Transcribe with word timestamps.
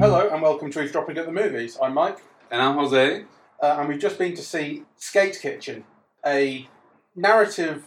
Hello 0.00 0.28
and 0.32 0.40
welcome 0.40 0.70
to 0.70 0.80
Eavesdropping 0.80 1.18
at 1.18 1.26
the 1.26 1.32
Movies. 1.32 1.76
I'm 1.82 1.92
Mike, 1.92 2.18
And 2.50 2.62
I'm 2.62 2.76
Jose. 2.78 3.24
uh, 3.62 3.76
and 3.78 3.88
we've 3.90 3.98
just 4.00 4.18
been 4.18 4.34
to 4.34 4.42
see 4.42 4.84
Skate 4.96 5.38
Kitchen, 5.42 5.84
a 6.24 6.66
narrative 7.14 7.84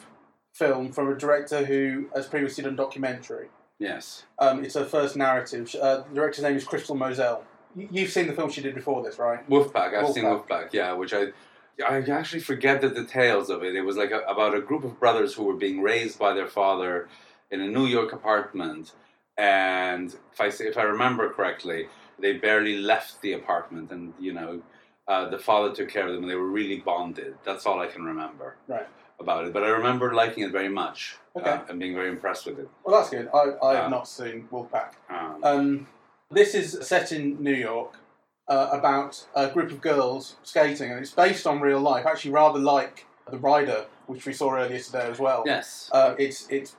film 0.54 0.92
from 0.92 1.08
a 1.12 1.16
director 1.18 1.66
who 1.66 2.10
has 2.14 2.28
previously 2.28 2.64
done 2.64 2.76
documentary. 2.76 3.48
Yes. 3.80 4.26
Um, 4.38 4.64
it's 4.64 4.76
her 4.76 4.86
first 4.86 5.16
narrative. 5.16 5.74
Uh, 5.82 6.04
the 6.10 6.14
director's 6.14 6.44
name 6.44 6.58
is 6.58 6.64
Crystal 6.64 6.96
Moselle. 6.96 7.44
Y- 7.76 7.88
You've 7.92 8.12
seen 8.12 8.28
the 8.28 8.34
film 8.34 8.52
she 8.52 8.62
did 8.62 8.76
before 8.76 9.02
this, 9.04 9.18
right? 9.18 9.48
Wolfpack. 9.50 9.96
I've 9.96 10.14
seen 10.14 10.26
Wolfpack. 10.26 10.48
Wolfpack. 10.48 10.74
Yeah, 10.74 10.94
which 10.94 11.12
I 11.14 11.28
I 11.88 11.98
actually 12.12 12.42
forget 12.42 12.82
the 12.82 12.90
details 12.90 13.50
of 13.50 13.64
it. 13.64 13.76
It 13.76 13.82
was 13.82 13.98
like 13.98 14.12
a, 14.12 14.20
about 14.22 14.56
a 14.56 14.62
group 14.62 14.84
of 14.84 15.00
brothers 15.00 15.34
who 15.34 15.44
were 15.44 15.56
being 15.56 15.82
raised 15.82 16.18
by 16.20 16.34
their 16.34 16.48
father 16.48 17.08
in 17.52 17.62
a 17.62 17.68
New 17.68 17.86
York 17.88 18.14
apartment, 18.14 18.94
and 19.38 20.14
if 20.34 20.40
I 20.42 20.50
say, 20.50 20.66
if 20.68 20.78
I 20.78 20.84
remember 20.84 21.30
correctly, 21.32 21.88
they 22.20 22.34
barely 22.34 22.78
left 22.78 23.22
the 23.22 23.34
apartment, 23.34 23.92
and 23.92 24.14
you 24.20 24.34
know. 24.34 24.62
Uh, 25.08 25.28
the 25.28 25.40
father 25.40 25.74
took 25.74 25.90
care 25.90 26.06
of 26.08 26.14
them, 26.14 26.22
and 26.22 26.30
they 26.32 26.36
were 26.36 26.52
really 26.52 26.78
bonded. 26.82 27.34
That's 27.44 27.66
all 27.66 27.80
I 27.80 27.88
can 27.88 28.04
remember 28.06 28.58
Right. 28.68 28.86
about 29.20 29.46
it. 29.48 29.54
But 29.54 29.64
I 29.64 29.70
remember 29.70 30.14
liking 30.14 30.44
it 30.44 30.52
very 30.52 30.70
much 30.70 31.18
Okay. 31.36 31.50
uh, 31.50 31.62
and 31.68 31.80
being 31.80 31.96
very 31.96 32.10
impressed 32.10 32.46
with 32.46 32.60
it. 32.60 32.70
Well, 32.84 32.96
that's 32.96 33.10
good. 33.10 33.28
I, 33.34 33.40
I 33.66 33.74
have 33.74 33.86
Ah. 33.86 33.90
not 33.90 34.08
seen 34.08 34.48
Wolfpack. 34.52 34.92
Um, 35.10 35.44
Um, 35.44 35.88
this 36.30 36.54
is 36.54 36.78
set 36.88 37.12
in 37.12 37.42
New 37.42 37.56
York 37.56 37.98
uh, 38.50 38.70
about 38.72 39.26
a 39.36 39.48
group 39.50 39.72
of 39.72 39.80
girls 39.82 40.36
skating, 40.44 40.92
and 40.92 41.00
it's 41.00 41.12
based 41.12 41.46
on 41.48 41.62
real 41.62 41.80
life. 41.80 42.06
Actually, 42.06 42.32
rather 42.32 42.60
like 42.60 43.06
The 43.30 43.38
Rider, 43.38 43.86
which 44.08 44.26
we 44.26 44.34
saw 44.34 44.56
earlier 44.56 44.80
today 44.80 45.08
as 45.10 45.20
well. 45.20 45.44
yes. 45.46 45.90
Uh, 45.94 46.16
it's 46.18 46.48
it's 46.50 46.76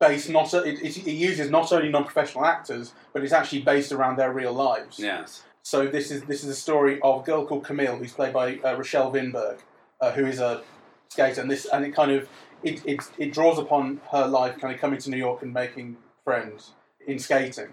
based 0.00 0.28
not 0.28 0.52
it, 0.52 0.82
it, 0.82 0.96
it 0.98 1.12
uses 1.12 1.50
not 1.50 1.72
only 1.72 1.88
non-professional 1.88 2.44
actors, 2.44 2.92
but 3.12 3.22
it's 3.22 3.32
actually 3.32 3.62
based 3.62 3.92
around 3.92 4.16
their 4.18 4.32
real 4.32 4.52
lives. 4.52 4.98
yes. 4.98 5.44
So 5.62 5.86
this 5.86 6.10
is 6.10 6.24
this 6.24 6.44
is 6.44 6.50
a 6.50 6.54
story 6.54 7.00
of 7.00 7.22
a 7.22 7.24
girl 7.24 7.46
called 7.46 7.64
Camille, 7.64 7.96
who's 7.96 8.12
played 8.12 8.34
by 8.34 8.56
uh, 8.56 8.76
Rachelle 8.76 9.10
Vinberg, 9.14 9.60
uh, 10.00 10.10
who 10.12 10.26
is 10.26 10.38
a 10.38 10.62
skater, 11.08 11.40
and 11.40 11.50
this 11.50 11.64
and 11.72 11.86
it 11.86 11.94
kind 11.94 12.10
of 12.10 12.28
it, 12.62 12.84
it 12.84 13.00
it 13.16 13.32
draws 13.32 13.58
upon 13.58 14.00
her 14.10 14.26
life, 14.26 14.58
kind 14.58 14.74
of 14.74 14.80
coming 14.80 14.98
to 14.98 15.10
New 15.10 15.16
York 15.16 15.40
and 15.42 15.54
making 15.54 15.96
friends 16.22 16.72
in 17.06 17.18
skating, 17.18 17.68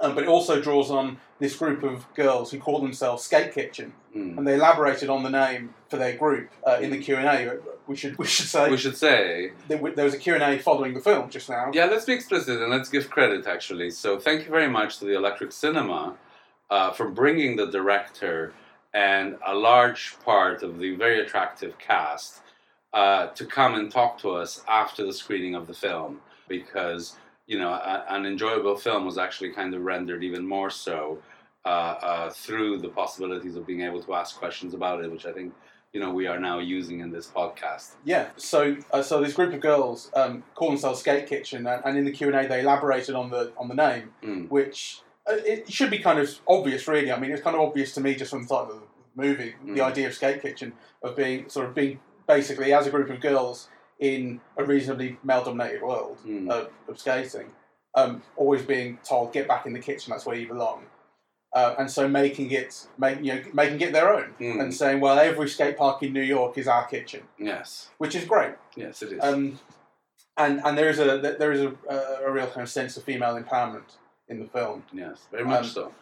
um, 0.00 0.14
but 0.14 0.24
it 0.24 0.28
also 0.28 0.60
draws 0.60 0.90
on 0.90 1.18
this 1.38 1.56
group 1.56 1.82
of 1.82 2.12
girls 2.14 2.50
who 2.50 2.58
call 2.58 2.80
themselves 2.80 3.22
Skate 3.24 3.52
Kitchen, 3.52 3.92
Mm. 4.14 4.38
and 4.38 4.46
they 4.46 4.54
elaborated 4.54 5.10
on 5.10 5.24
the 5.24 5.28
name 5.30 5.74
for 5.88 5.96
their 5.96 6.16
group 6.16 6.48
uh, 6.64 6.78
in 6.80 6.90
the 6.90 6.98
Q 6.98 7.16
and 7.16 7.26
A. 7.26 7.58
We 7.88 7.96
should 7.96 8.16
we 8.16 8.26
should 8.26 8.46
say 8.46 8.70
We 8.70 8.76
should 8.76 8.96
say 8.96 9.50
there, 9.66 9.78
was 9.78 10.14
a 10.14 10.18
Q 10.18 10.34
and 10.34 10.42
A 10.42 10.56
following 10.60 10.94
the 10.94 11.00
film 11.00 11.30
just 11.30 11.48
now. 11.50 11.72
Yeah, 11.74 11.86
let's 11.86 12.04
be 12.04 12.12
explicit 12.12 12.60
and 12.62 12.70
let's 12.70 12.88
give 12.88 13.10
credit 13.10 13.46
actually. 13.48 13.90
So, 13.90 14.20
thank 14.20 14.44
you 14.44 14.50
very 14.50 14.68
much 14.68 14.98
to 15.00 15.04
the 15.04 15.16
Electric 15.16 15.50
Cinema 15.50 16.14
uh, 16.70 16.92
for 16.92 17.08
bringing 17.08 17.56
the 17.56 17.66
director 17.66 18.52
and 18.94 19.36
a 19.44 19.54
large 19.54 20.14
part 20.24 20.62
of 20.62 20.78
the 20.78 20.94
very 20.94 21.20
attractive 21.20 21.76
cast 21.78 22.40
uh, 22.92 23.26
to 23.28 23.44
come 23.44 23.74
and 23.74 23.90
talk 23.90 24.16
to 24.18 24.30
us 24.30 24.62
after 24.68 25.04
the 25.04 25.12
screening 25.12 25.56
of 25.56 25.66
the 25.66 25.74
film 25.74 26.20
because, 26.46 27.16
you 27.46 27.58
know, 27.58 27.70
a, 27.70 28.04
an 28.08 28.26
enjoyable 28.26 28.76
film 28.76 29.04
was 29.04 29.18
actually 29.18 29.52
kind 29.52 29.74
of 29.74 29.82
rendered 29.82 30.22
even 30.24 30.46
more 30.46 30.70
so 30.70 31.18
uh, 31.64 31.68
uh, 31.68 32.30
through 32.30 32.78
the 32.78 32.88
possibilities 32.88 33.56
of 33.56 33.66
being 33.66 33.82
able 33.82 34.02
to 34.02 34.14
ask 34.14 34.36
questions 34.38 34.74
about 34.74 35.02
it, 35.02 35.10
which 35.10 35.26
I 35.26 35.32
think, 35.32 35.52
you 35.92 36.00
know, 36.00 36.10
we 36.12 36.26
are 36.26 36.38
now 36.38 36.58
using 36.58 37.00
in 37.00 37.10
this 37.10 37.26
podcast. 37.28 37.92
Yeah, 38.04 38.28
so 38.36 38.76
uh, 38.90 39.02
so 39.02 39.20
this 39.22 39.34
group 39.34 39.52
of 39.54 39.60
girls 39.60 40.10
um, 40.14 40.42
call 40.54 40.68
themselves 40.70 41.00
Skate 41.00 41.26
Kitchen, 41.28 41.66
and, 41.66 41.82
and 41.84 41.96
in 41.98 42.04
the 42.04 42.10
Q 42.12 42.28
and 42.28 42.36
A 42.36 42.48
they 42.48 42.60
elaborated 42.60 43.14
on 43.14 43.30
the 43.30 43.52
on 43.56 43.68
the 43.68 43.74
name, 43.74 44.10
Mm. 44.22 44.50
which 44.50 45.00
uh, 45.30 45.36
it 45.36 45.70
should 45.72 45.90
be 45.90 45.98
kind 45.98 46.18
of 46.18 46.28
obvious, 46.48 46.86
really. 46.88 47.12
I 47.12 47.18
mean, 47.18 47.30
it's 47.30 47.42
kind 47.42 47.56
of 47.56 47.62
obvious 47.62 47.94
to 47.94 48.00
me 48.00 48.14
just 48.14 48.30
from 48.30 48.42
the 48.42 48.48
title 48.48 48.72
of 48.76 48.80
the 48.80 49.22
movie, 49.22 49.54
the 49.64 49.80
Mm. 49.80 49.84
idea 49.84 50.06
of 50.08 50.14
Skate 50.14 50.42
Kitchen 50.42 50.72
of 51.02 51.14
being 51.16 51.48
sort 51.48 51.66
of 51.68 51.74
being 51.74 52.00
basically 52.26 52.72
as 52.72 52.86
a 52.86 52.90
group 52.90 53.08
of 53.10 53.20
girls 53.20 53.68
in 53.98 54.40
a 54.56 54.64
reasonably 54.64 55.18
male-dominated 55.22 55.82
world 55.82 56.18
Mm. 56.26 56.50
of, 56.50 56.70
of 56.88 56.98
skating, 56.98 57.52
um, 57.94 58.22
always 58.36 58.62
being 58.62 58.98
told 59.04 59.32
get 59.32 59.46
back 59.46 59.66
in 59.66 59.72
the 59.72 59.78
kitchen, 59.78 60.10
that's 60.10 60.26
where 60.26 60.36
you 60.36 60.48
belong. 60.48 60.84
Uh, 61.52 61.76
and 61.78 61.88
so 61.88 62.08
making 62.08 62.50
it, 62.50 62.88
make, 62.98 63.18
you 63.20 63.32
know, 63.34 63.40
making 63.52 63.80
it 63.80 63.92
their 63.92 64.12
own, 64.12 64.34
Mm. 64.40 64.60
and 64.60 64.74
saying, 64.74 64.98
"Well, 65.00 65.18
every 65.20 65.48
skate 65.48 65.76
park 65.76 66.02
in 66.02 66.12
New 66.12 66.22
York 66.22 66.58
is 66.58 66.66
our 66.66 66.84
kitchen," 66.86 67.22
Yes, 67.38 67.90
which 67.98 68.16
is 68.16 68.24
great. 68.24 68.54
yes, 68.74 69.02
it 69.02 69.12
is. 69.12 69.20
Um, 69.22 69.60
and 70.36 70.60
and 70.64 70.76
there 70.76 70.88
is 70.88 70.98
a 70.98 71.18
there 71.38 71.52
is 71.52 71.60
a, 71.60 71.72
a 72.26 72.30
real 72.32 72.48
kind 72.48 72.62
of 72.62 72.68
sense 72.68 72.96
of 72.96 73.04
female 73.04 73.40
empowerment 73.40 73.96
in 74.28 74.40
the 74.40 74.46
film, 74.46 74.82
yes, 74.92 75.28
very 75.30 75.44
much 75.44 75.66
um, 75.66 75.70
so. 75.70 75.92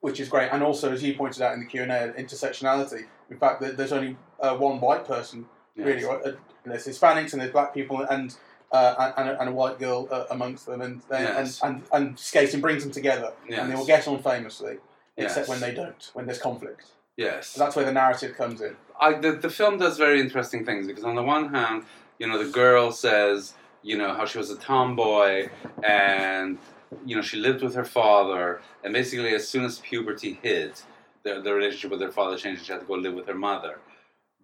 which 0.00 0.18
is 0.18 0.28
great. 0.28 0.48
And 0.50 0.62
also, 0.64 0.90
as 0.92 1.04
you 1.04 1.14
pointed 1.14 1.40
out 1.42 1.54
in 1.54 1.60
the 1.60 1.66
Q 1.66 1.82
and 1.82 1.92
A, 1.92 2.12
intersectionality. 2.18 3.06
In 3.30 3.38
fact, 3.38 3.60
there's 3.60 3.92
only 3.92 4.16
uh, 4.40 4.56
one 4.56 4.80
white 4.80 5.06
person 5.06 5.46
Yes. 5.76 5.86
really. 5.86 6.04
Uh, 6.04 6.32
there's 6.64 6.86
Hispanics 6.86 7.32
and 7.32 7.40
there's 7.42 7.52
black 7.52 7.74
people 7.74 8.00
and. 8.02 8.34
Uh, 8.72 9.12
and, 9.16 9.28
a, 9.28 9.40
and 9.40 9.48
a 9.50 9.52
white 9.52 9.78
girl 9.78 10.08
uh, 10.10 10.24
amongst 10.32 10.66
them, 10.66 10.80
and, 10.80 11.00
Yes. 11.08 11.60
and, 11.62 11.76
and 11.76 12.08
and 12.08 12.18
skating 12.18 12.60
brings 12.60 12.82
them 12.82 12.90
together, 12.90 13.32
and 13.48 13.68
they 13.70 13.74
Yes. 13.74 13.78
all 13.78 13.86
get 13.86 14.08
on 14.08 14.20
famously, 14.20 14.78
except 15.16 15.46
Yes. 15.46 15.48
when 15.48 15.60
they 15.60 15.72
don't, 15.72 16.10
when 16.14 16.26
there's 16.26 16.40
conflict. 16.40 16.86
Yes. 17.16 17.50
So 17.50 17.60
that's 17.60 17.76
where 17.76 17.84
the 17.84 17.92
narrative 17.92 18.36
comes 18.36 18.60
in. 18.62 18.74
I, 19.00 19.12
the, 19.12 19.32
the 19.32 19.50
film 19.50 19.78
does 19.78 19.96
very 19.96 20.20
interesting 20.20 20.64
things 20.64 20.88
because, 20.88 21.04
on 21.04 21.14
the 21.14 21.22
one 21.22 21.54
hand, 21.54 21.84
you 22.18 22.26
know, 22.26 22.42
the 22.42 22.50
girl 22.50 22.90
says, 22.90 23.54
you 23.82 23.96
know, 23.96 24.12
how 24.12 24.24
she 24.24 24.38
was 24.38 24.50
a 24.50 24.56
tomboy 24.56 25.50
and, 25.86 26.58
you 27.06 27.14
know, 27.14 27.22
she 27.22 27.36
lived 27.36 27.62
with 27.62 27.76
her 27.76 27.84
father, 27.84 28.60
and 28.82 28.92
basically, 28.92 29.34
as 29.34 29.46
soon 29.46 29.64
as 29.64 29.78
puberty 29.78 30.40
hit, 30.42 30.82
the, 31.22 31.40
the 31.40 31.54
relationship 31.54 31.92
with 31.92 32.00
her 32.00 32.10
father 32.10 32.36
changed 32.36 32.58
and 32.60 32.66
she 32.66 32.72
had 32.72 32.80
to 32.80 32.86
go 32.86 32.94
live 32.94 33.14
with 33.14 33.28
her 33.28 33.34
mother. 33.36 33.78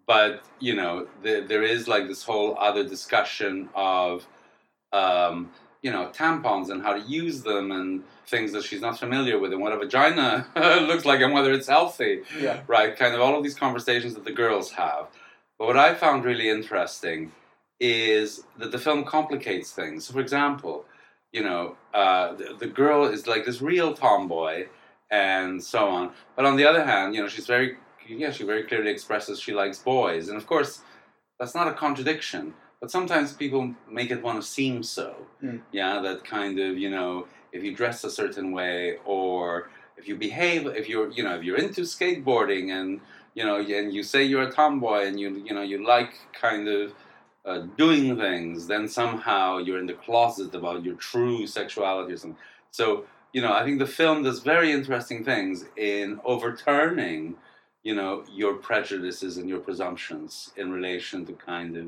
But, 0.07 0.43
you 0.59 0.75
know, 0.75 1.07
the, 1.23 1.45
there 1.47 1.63
is 1.63 1.87
like 1.87 2.09
this 2.09 2.25
whole 2.25 2.57
other 2.59 2.83
discussion 2.87 3.69
of, 3.75 4.27
um, 4.93 5.51
you 5.83 5.91
know, 5.91 6.11
tampons 6.13 6.71
and 6.71 6.83
how 6.83 6.95
to 6.95 7.01
use 7.01 7.43
them 7.43 7.71
and 7.71 8.03
things 8.27 8.53
that 8.53 8.65
she's 8.65 8.81
not 8.81 8.99
familiar 8.99 9.39
with 9.39 9.53
and 9.53 9.61
what 9.61 9.73
a 9.73 9.77
vagina 9.77 10.47
looks 10.87 11.05
like 11.05 11.21
and 11.21 11.33
whether 11.33 11.53
it's 11.53 11.69
healthy 11.69 12.23
Yeah, 12.39 12.61
right? 12.67 12.97
Kind 12.97 13.15
of 13.15 13.21
all 13.21 13.37
of 13.37 13.43
these 13.43 13.55
conversations 13.55 14.15
that 14.15 14.25
the 14.25 14.33
girls 14.33 14.71
have. 14.73 15.09
But 15.59 15.67
what 15.67 15.77
I 15.77 15.95
found 15.95 16.25
really 16.25 16.49
interesting 16.49 17.33
is 17.79 18.45
that 18.59 18.73
the 18.73 18.79
film 18.79 19.05
complicates 19.05 19.73
things. 19.73 20.07
So, 20.07 20.13
for 20.13 20.21
example, 20.21 20.85
you 21.33 21.43
know, 21.43 21.77
uh, 21.95 22.35
the, 22.35 22.57
the 22.59 22.67
girl 22.67 23.05
is 23.07 23.27
like 23.27 23.45
this 23.47 23.63
real 23.63 23.95
tomboy 23.95 24.67
and 25.11 25.63
so 25.63 25.89
on. 25.89 26.13
But 26.37 26.45
on 26.45 26.57
the 26.57 26.65
other 26.65 26.85
hand, 26.85 27.15
you 27.15 27.23
know, 27.23 27.29
she's 27.29 27.47
very, 27.47 27.77
yeah, 28.09 28.31
she 28.31 28.45
very 28.45 28.65
clearly 28.65 28.91
expresses 28.91 29.41
she 29.41 29.53
likes 29.53 29.79
boys. 29.79 30.29
And 30.29 30.37
of 30.37 30.47
course, 30.47 30.81
that's 31.39 31.55
not 31.55 31.69
a 31.69 31.73
contradiction. 31.73 32.55
But 32.81 32.91
sometimes 32.91 33.35
people 33.35 33.75
make 33.91 34.11
it 34.11 34.23
want 34.23 34.41
to 34.41 34.47
seem 34.47 34.83
so. 34.83 35.15
Mm. 35.43 35.61
Yeah, 35.71 36.01
that 36.01 36.25
kind 36.25 36.59
of, 36.59 36.79
you 36.79 36.91
know, 36.91 37.27
if 37.53 37.63
you 37.63 37.75
dress 37.75 38.05
a 38.05 38.11
certain 38.11 38.53
way 38.53 38.97
or 39.05 39.71
if 39.97 40.09
you 40.09 40.17
behave, 40.17 40.67
if 40.67 40.89
you're, 40.89 41.11
you 41.11 41.23
know, 41.23 41.35
if 41.37 41.45
you're 41.45 41.59
into 41.59 41.83
skateboarding 41.83 42.71
and, 42.71 43.01
you 43.35 43.45
know, 43.45 43.57
and 43.57 43.93
you 43.93 44.03
say 44.03 44.25
you're 44.25 44.45
a 44.45 44.53
tomboy 44.53 45.07
and 45.07 45.21
you, 45.21 45.43
you 45.45 45.53
know, 45.53 45.63
you 45.63 45.87
like 45.87 46.15
kind 46.33 46.69
of 46.69 46.93
uh, 47.45 47.67
doing 47.77 48.17
things, 48.17 48.67
then 48.67 48.89
somehow 48.89 49.59
you're 49.59 49.79
in 49.79 49.87
the 49.87 49.95
closet 49.95 50.55
about 50.55 50.85
your 50.85 50.95
true 50.95 51.47
sexuality 51.47 52.15
or 52.15 52.17
something. 52.17 52.39
So, 52.71 53.05
you 53.33 53.43
know, 53.43 53.53
I 53.53 53.63
think 53.65 53.79
the 53.79 53.87
film 53.87 54.23
does 54.23 54.41
very 54.41 54.73
interesting 54.73 55.25
things 55.25 55.67
in 55.77 56.21
overturning, 56.25 57.37
you 57.83 57.95
know, 57.95 58.25
your 58.31 58.55
prejudices 58.55 59.37
and 59.37 59.49
your 59.49 59.61
presumptions 59.61 60.53
in 60.57 60.71
relation 60.71 61.25
to 61.27 61.33
kind 61.33 61.77
of 61.77 61.87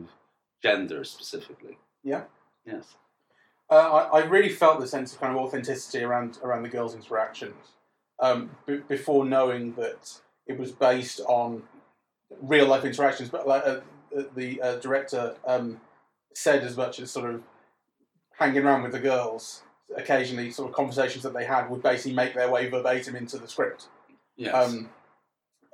gender 0.62 1.04
specifically. 1.04 1.78
Yeah. 2.02 2.22
Yes. 2.64 2.94
Uh, 3.70 3.74
I, 4.12 4.20
I 4.20 4.24
really 4.24 4.48
felt 4.48 4.80
the 4.80 4.86
sense 4.86 5.12
of 5.12 5.20
kind 5.20 5.34
of 5.34 5.42
authenticity 5.42 6.04
around 6.04 6.38
around 6.42 6.62
the 6.62 6.68
girls' 6.68 6.94
interactions 6.94 7.54
um, 8.20 8.50
b- 8.66 8.82
before 8.88 9.24
knowing 9.24 9.74
that 9.74 10.20
it 10.46 10.58
was 10.58 10.72
based 10.72 11.20
on 11.26 11.62
real 12.40 12.66
life 12.66 12.84
interactions. 12.84 13.28
But 13.28 13.46
like 13.46 13.64
uh, 13.66 13.80
the 14.34 14.60
uh, 14.60 14.76
director 14.76 15.36
um, 15.46 15.80
said, 16.34 16.62
as 16.64 16.76
much 16.76 17.00
as 17.00 17.10
sort 17.10 17.34
of 17.34 17.42
hanging 18.38 18.64
around 18.64 18.82
with 18.82 18.92
the 18.92 19.00
girls, 19.00 19.62
occasionally 19.96 20.50
sort 20.50 20.68
of 20.68 20.74
conversations 20.74 21.22
that 21.22 21.34
they 21.34 21.44
had 21.44 21.68
would 21.70 21.82
basically 21.82 22.14
make 22.14 22.34
their 22.34 22.50
way 22.50 22.68
verbatim 22.68 23.16
into 23.16 23.38
the 23.38 23.48
script. 23.48 23.88
Yes. 24.36 24.54
Um, 24.54 24.90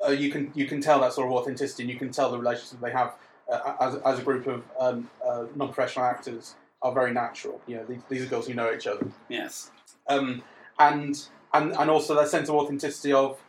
uh, 0.07 0.11
you 0.11 0.31
can 0.31 0.53
you 0.55 0.67
can 0.67 0.81
tell 0.81 1.01
that 1.01 1.13
sort 1.13 1.27
of 1.27 1.33
authenticity, 1.33 1.83
and 1.83 1.91
you 1.91 1.99
can 1.99 2.11
tell 2.11 2.31
the 2.31 2.39
relationship 2.39 2.81
they 2.81 2.93
have 2.93 3.15
uh, 3.53 3.75
as, 3.81 3.97
as 4.05 4.19
a 4.19 4.23
group 4.23 4.47
of 4.47 4.63
um, 4.79 5.11
uh, 5.27 5.45
non-professional 5.55 6.05
actors 6.05 6.55
are 6.83 6.93
very 6.93 7.13
natural. 7.13 7.61
You 7.67 7.77
know, 7.77 7.85
these, 7.85 8.01
these 8.09 8.23
are 8.23 8.27
girls 8.27 8.47
who 8.47 8.55
know 8.55 8.73
each 8.73 8.87
other, 8.87 9.07
yes. 9.29 9.71
um, 10.07 10.43
and 10.79 11.29
and 11.53 11.73
and 11.73 11.91
also 11.91 12.15
that 12.15 12.29
sense 12.29 12.49
of 12.49 12.55
authenticity 12.55 13.13
of 13.13 13.41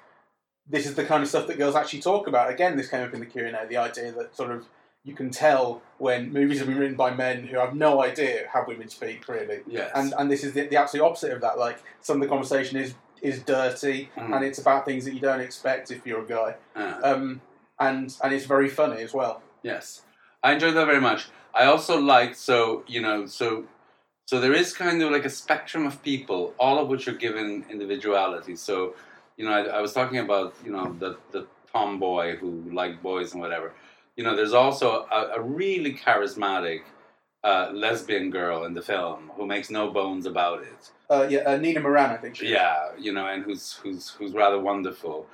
this 0.67 0.85
is 0.85 0.95
the 0.95 1.05
kind 1.05 1.23
of 1.23 1.29
stuff 1.29 1.47
that 1.47 1.57
girls 1.57 1.75
actually 1.75 2.01
talk 2.01 2.27
about. 2.27 2.49
Again, 2.49 2.77
this 2.77 2.89
came 2.89 3.03
up 3.03 3.13
in 3.13 3.19
the 3.19 3.25
Q 3.25 3.45
and 3.45 3.55
A. 3.55 3.67
The 3.67 3.77
idea 3.77 4.11
that 4.11 4.35
sort 4.35 4.51
of 4.51 4.67
you 5.03 5.15
can 5.15 5.29
tell 5.29 5.81
when 5.97 6.31
movies 6.31 6.59
have 6.59 6.67
been 6.67 6.77
written 6.77 6.95
by 6.95 7.11
men 7.11 7.47
who 7.47 7.57
have 7.57 7.73
no 7.73 8.03
idea 8.03 8.47
how 8.51 8.65
women 8.67 8.89
speak, 8.89 9.27
really. 9.27 9.61
Yes. 9.67 9.91
And 9.95 10.13
and 10.17 10.31
this 10.31 10.43
is 10.43 10.53
the, 10.53 10.67
the 10.67 10.77
absolute 10.77 11.03
opposite 11.03 11.31
of 11.31 11.41
that. 11.41 11.57
Like 11.57 11.79
some 12.01 12.17
of 12.17 12.21
the 12.21 12.27
conversation 12.27 12.77
is 12.77 12.93
is 13.21 13.43
dirty, 13.43 14.09
Mhm. 14.17 14.35
and 14.35 14.45
it's 14.45 14.59
about 14.59 14.85
things 14.85 15.05
that 15.05 15.13
you 15.13 15.19
don't 15.19 15.41
expect 15.41 15.91
if 15.91 16.05
you're 16.05 16.21
a 16.21 16.25
guy. 16.25 16.55
Uh, 16.75 16.93
Um, 17.03 17.41
and 17.79 18.15
and 18.23 18.33
it's 18.33 18.45
very 18.45 18.69
funny 18.69 19.01
as 19.01 19.13
well. 19.13 19.41
Yes, 19.63 20.03
I 20.43 20.53
enjoyed 20.53 20.75
that 20.75 20.85
very 20.85 21.01
much. 21.01 21.27
I 21.53 21.65
also 21.65 21.99
liked 21.99 22.37
so 22.37 22.83
you 22.87 23.01
know 23.01 23.25
so 23.25 23.63
so 24.25 24.39
there 24.39 24.53
is 24.53 24.73
kind 24.73 25.01
of 25.01 25.11
like 25.11 25.25
a 25.25 25.29
spectrum 25.29 25.85
of 25.87 26.01
people, 26.03 26.53
all 26.59 26.77
of 26.77 26.87
which 26.87 27.07
are 27.07 27.17
given 27.27 27.65
individuality. 27.69 28.55
So 28.55 28.93
you 29.37 29.45
know 29.45 29.51
I, 29.51 29.61
I 29.77 29.81
was 29.81 29.93
talking 29.93 30.19
about 30.19 30.53
you 30.65 30.71
know 30.71 30.95
the 30.99 31.17
the 31.31 31.47
tomboy 31.73 32.35
who 32.37 32.49
liked 32.73 33.01
boys 33.03 33.33
and 33.33 33.41
whatever. 33.41 33.73
You 34.15 34.23
know, 34.25 34.35
there's 34.35 34.53
also 34.53 35.07
a, 35.11 35.39
a 35.39 35.41
really 35.41 35.93
charismatic 35.93 36.81
uh, 37.43 37.71
lesbian 37.73 38.29
girl 38.29 38.65
in 38.65 38.73
the 38.73 38.81
film 38.81 39.31
who 39.35 39.45
makes 39.45 39.69
no 39.69 39.89
bones 39.89 40.25
about 40.25 40.61
it. 40.61 40.91
Uh, 41.09 41.27
yeah, 41.29 41.39
uh, 41.39 41.57
Nina 41.57 41.79
Moran, 41.79 42.11
I 42.11 42.17
think. 42.17 42.35
She 42.35 42.45
is. 42.45 42.51
Yeah, 42.51 42.89
you 42.97 43.13
know, 43.13 43.25
and 43.25 43.43
who's 43.43 43.73
who's 43.73 44.09
who's 44.11 44.33
rather 44.33 44.59
wonderful. 44.59 45.27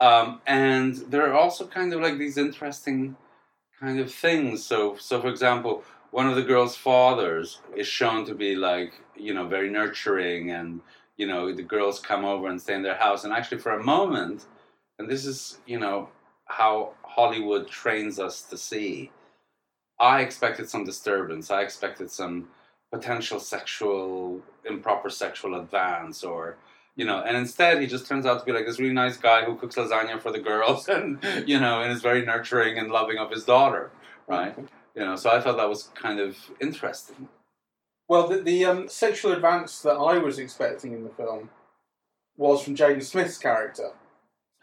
Um, 0.00 0.40
and 0.46 0.96
there 0.96 1.28
are 1.28 1.34
also 1.34 1.66
kind 1.66 1.92
of 1.92 2.00
like 2.00 2.18
these 2.18 2.36
interesting 2.36 3.16
kind 3.78 4.00
of 4.00 4.12
things. 4.12 4.64
So, 4.64 4.96
so 4.96 5.20
for 5.20 5.28
example, 5.28 5.84
one 6.10 6.28
of 6.28 6.36
the 6.36 6.42
girl's 6.42 6.76
fathers 6.76 7.60
is 7.76 7.86
shown 7.86 8.26
to 8.26 8.34
be 8.34 8.56
like 8.56 8.92
you 9.16 9.32
know 9.32 9.46
very 9.46 9.70
nurturing, 9.70 10.50
and 10.50 10.80
you 11.16 11.26
know 11.26 11.52
the 11.52 11.62
girls 11.62 12.00
come 12.00 12.24
over 12.24 12.48
and 12.48 12.60
stay 12.60 12.74
in 12.74 12.82
their 12.82 12.96
house. 12.96 13.24
And 13.24 13.32
actually, 13.32 13.58
for 13.58 13.72
a 13.72 13.82
moment, 13.82 14.46
and 14.98 15.08
this 15.08 15.24
is 15.24 15.58
you 15.66 15.78
know 15.78 16.08
how 16.46 16.94
Hollywood 17.02 17.68
trains 17.68 18.18
us 18.18 18.42
to 18.42 18.58
see. 18.58 19.10
I 20.02 20.20
expected 20.20 20.68
some 20.68 20.84
disturbance. 20.84 21.50
I 21.50 21.62
expected 21.62 22.10
some 22.10 22.48
potential 22.92 23.40
sexual 23.40 24.42
improper 24.66 25.08
sexual 25.08 25.58
advance 25.58 26.22
or 26.22 26.58
you 26.94 27.06
know 27.06 27.22
and 27.22 27.38
instead 27.38 27.80
he 27.80 27.86
just 27.86 28.06
turns 28.06 28.26
out 28.26 28.38
to 28.40 28.44
be 28.44 28.52
like 28.52 28.66
this 28.66 28.78
really 28.78 28.92
nice 28.92 29.16
guy 29.16 29.44
who 29.44 29.56
cooks 29.56 29.76
lasagna 29.76 30.20
for 30.20 30.30
the 30.30 30.38
girls 30.38 30.88
and 30.96 31.18
you 31.46 31.58
know 31.58 31.80
and 31.80 31.90
is 31.90 32.02
very 32.02 32.22
nurturing 32.24 32.76
and 32.78 32.90
loving 32.90 33.16
of 33.16 33.30
his 33.30 33.44
daughter 33.44 33.90
right 34.28 34.54
you 34.94 35.02
know 35.02 35.16
so 35.16 35.30
i 35.30 35.40
thought 35.40 35.56
that 35.56 35.70
was 35.70 35.84
kind 35.94 36.20
of 36.20 36.36
interesting 36.60 37.28
Well, 38.08 38.28
the, 38.28 38.42
the 38.42 38.64
um, 38.66 38.88
sexual 38.88 39.32
advance 39.32 39.80
that 39.82 39.94
I 39.94 40.18
was 40.18 40.38
expecting 40.38 40.92
in 40.92 41.02
the 41.04 41.10
film 41.10 41.48
was 42.36 42.62
from 42.62 42.76
Jaden 42.76 43.02
Smith's 43.02 43.38
character, 43.38 43.92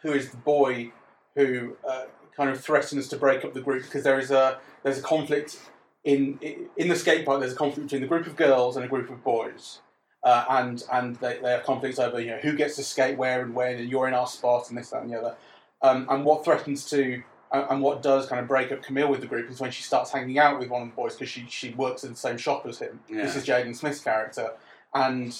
who 0.03 0.11
is 0.13 0.29
the 0.29 0.37
boy 0.37 0.91
who 1.35 1.75
uh, 1.87 2.05
kind 2.39 2.49
of 2.49 2.61
threatens 2.61 3.09
to 3.09 3.17
break 3.17 3.43
up 3.43 3.53
the 3.53 3.59
group 3.59 3.83
because 3.83 4.03
there 4.03 4.17
is 4.17 4.31
a 4.31 4.59
there's 4.83 4.97
a 4.97 5.01
conflict 5.01 5.59
in 6.05 6.39
in 6.77 6.87
the 6.87 6.95
skate 6.95 7.25
park. 7.25 7.41
There's 7.41 7.51
a 7.51 7.57
conflict 7.57 7.87
between 7.87 8.01
the 8.01 8.07
group 8.07 8.25
of 8.25 8.37
girls 8.37 8.77
and 8.77 8.85
a 8.85 8.87
group 8.87 9.09
of 9.09 9.21
boys, 9.25 9.81
uh, 10.23 10.45
and 10.49 10.81
and 10.91 11.17
they, 11.17 11.37
they 11.43 11.51
have 11.51 11.63
conflicts 11.63 11.99
over 11.99 12.19
you 12.19 12.31
know 12.31 12.37
who 12.37 12.55
gets 12.55 12.77
to 12.77 12.83
skate 12.83 13.17
where 13.17 13.41
and 13.41 13.53
when, 13.53 13.75
and 13.75 13.89
you're 13.89 14.07
in 14.07 14.13
our 14.13 14.25
spot 14.25 14.69
and 14.69 14.77
this 14.77 14.89
that 14.91 15.03
and 15.03 15.11
the 15.11 15.19
other. 15.19 15.35
Um, 15.81 16.07
and 16.09 16.23
what 16.23 16.45
threatens 16.45 16.89
to 16.91 17.21
and 17.51 17.65
and 17.69 17.81
what 17.81 18.01
does 18.01 18.25
kind 18.27 18.39
of 18.39 18.47
break 18.47 18.71
up 18.71 18.81
Camille 18.81 19.09
with 19.09 19.19
the 19.19 19.27
group 19.27 19.51
is 19.51 19.59
when 19.59 19.71
she 19.71 19.83
starts 19.83 20.09
hanging 20.09 20.39
out 20.39 20.59
with 20.59 20.69
one 20.69 20.83
of 20.83 20.87
the 20.87 20.95
boys 20.95 21.15
because 21.15 21.29
she, 21.29 21.45
she 21.49 21.71
works 21.71 22.05
in 22.05 22.11
the 22.11 22.17
same 22.17 22.37
shop 22.37 22.65
as 22.65 22.79
him. 22.79 23.01
This 23.25 23.35
is 23.35 23.45
Jaden 23.45 23.75
Smith's 23.75 23.99
character, 23.99 24.53
and 24.93 25.37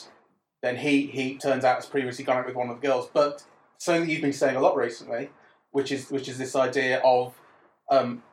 then 0.62 0.76
he 0.76 1.08
he 1.08 1.38
turns 1.38 1.64
out 1.64 1.76
has 1.76 1.86
previously 1.86 2.26
gone 2.26 2.38
out 2.40 2.46
with 2.46 2.56
one 2.56 2.70
of 2.70 2.82
the 2.82 2.86
girls. 2.86 3.10
But 3.14 3.46
something 3.78 4.06
that 4.06 4.12
you've 4.12 4.22
been 4.22 4.34
saying 4.34 4.58
a 4.58 4.60
lot 4.60 4.76
recently, 4.76 5.30
which 5.72 5.92
is 5.92 6.10
which 6.10 6.28
is 6.28 6.38
this 6.38 6.56
idea 6.56 7.00
of 7.04 7.34
um, 7.92 8.24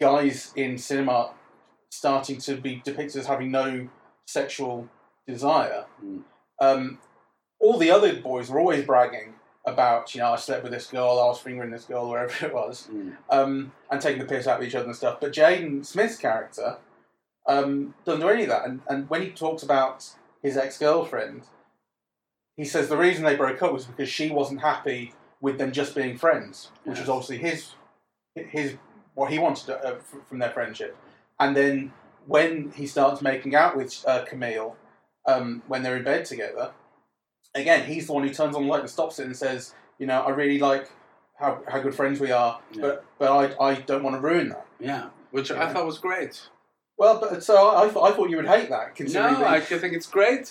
guys 0.00 0.52
in 0.56 0.78
cinema 0.78 1.30
starting 1.90 2.38
to 2.38 2.56
be 2.56 2.82
depicted 2.84 3.20
as 3.20 3.26
having 3.26 3.50
no 3.50 3.88
sexual 4.26 4.88
desire. 5.26 5.84
Mm. 6.04 6.22
Um, 6.60 6.98
all 7.60 7.78
the 7.78 7.90
other 7.90 8.20
boys 8.20 8.50
were 8.50 8.58
always 8.58 8.84
bragging 8.84 9.34
about, 9.66 10.14
you 10.14 10.20
know, 10.20 10.32
I 10.32 10.36
slept 10.36 10.62
with 10.62 10.72
this 10.72 10.88
girl, 10.88 11.18
I 11.20 11.26
was 11.26 11.38
fingering 11.40 11.70
this 11.70 11.84
girl, 11.84 12.10
wherever 12.10 12.46
it 12.46 12.52
was 12.52 12.88
Mm. 12.92 13.16
um, 13.30 13.72
and 13.90 14.00
taking 14.00 14.18
the 14.18 14.26
piss 14.26 14.46
out 14.46 14.60
of 14.60 14.66
each 14.66 14.74
other 14.74 14.86
and 14.86 14.96
stuff. 14.96 15.20
But 15.20 15.32
Jaden 15.32 15.86
Smith's 15.86 16.16
character 16.16 16.78
um, 17.46 17.94
doesn't 18.04 18.20
do 18.20 18.28
any 18.28 18.42
of 18.42 18.48
that. 18.50 18.66
And, 18.66 18.80
and 18.88 19.08
when 19.08 19.22
he 19.22 19.30
talks 19.30 19.62
about 19.62 20.10
his 20.42 20.56
ex 20.56 20.78
girlfriend, 20.78 21.44
he 22.56 22.64
says 22.64 22.88
the 22.88 22.96
reason 22.96 23.24
they 23.24 23.36
broke 23.36 23.62
up 23.62 23.72
was 23.72 23.86
because 23.86 24.08
she 24.08 24.30
wasn't 24.30 24.60
happy 24.60 25.14
with 25.44 25.56
them 25.58 25.70
just 25.80 25.94
being 25.94 26.16
friends, 26.24 26.70
which 26.84 26.96
Yes. 26.98 27.06
was 27.06 27.10
obviously 27.14 27.38
his 27.48 27.58
his 28.56 28.68
what 29.14 29.30
he 29.32 29.38
wanted 29.38 29.70
uh, 29.70 29.94
f- 29.98 30.26
from 30.28 30.38
their 30.42 30.50
friendship. 30.50 30.96
And 31.38 31.50
then 31.56 31.92
when 32.26 32.72
he 32.78 32.86
starts 32.86 33.20
making 33.22 33.54
out 33.62 33.76
with 33.76 33.90
uh, 34.08 34.24
Camille, 34.30 34.76
um, 35.26 35.62
when 35.68 35.82
they're 35.82 35.96
in 35.96 36.04
bed 36.04 36.24
together, 36.24 36.72
again 37.54 37.84
he's 37.90 38.06
the 38.06 38.12
one 38.12 38.26
who 38.26 38.32
turns 38.34 38.56
on 38.56 38.62
the 38.64 38.68
light 38.68 38.80
and 38.80 38.90
stops 38.90 39.18
it 39.20 39.26
and 39.26 39.36
says, 39.36 39.74
you 39.98 40.06
know, 40.06 40.20
I 40.22 40.30
really 40.30 40.58
like 40.58 40.86
how, 41.38 41.62
how 41.68 41.78
good 41.80 41.94
friends 41.94 42.20
we 42.20 42.30
are, 42.30 42.60
Yeah. 42.72 42.80
but 42.82 43.04
but 43.18 43.28
I, 43.60 43.64
I 43.70 43.74
don't 43.90 44.02
want 44.02 44.16
to 44.16 44.20
ruin 44.20 44.48
that. 44.54 44.66
yeah 44.78 45.04
which 45.32 45.50
i 45.50 45.66
thought 45.72 45.84
was 45.92 45.98
great 45.98 46.34
Well, 46.96 47.18
but 47.20 47.42
so 47.42 47.54
I, 47.56 47.84
I, 47.84 47.88
thought, 47.90 48.04
I 48.08 48.12
thought 48.14 48.30
you 48.30 48.36
would 48.40 48.46
hate 48.56 48.68
that, 48.70 48.94
considering 48.94 49.34
No, 49.40 49.44
I 49.56 49.58
think 49.60 49.92
it's 49.98 50.06
great. 50.18 50.44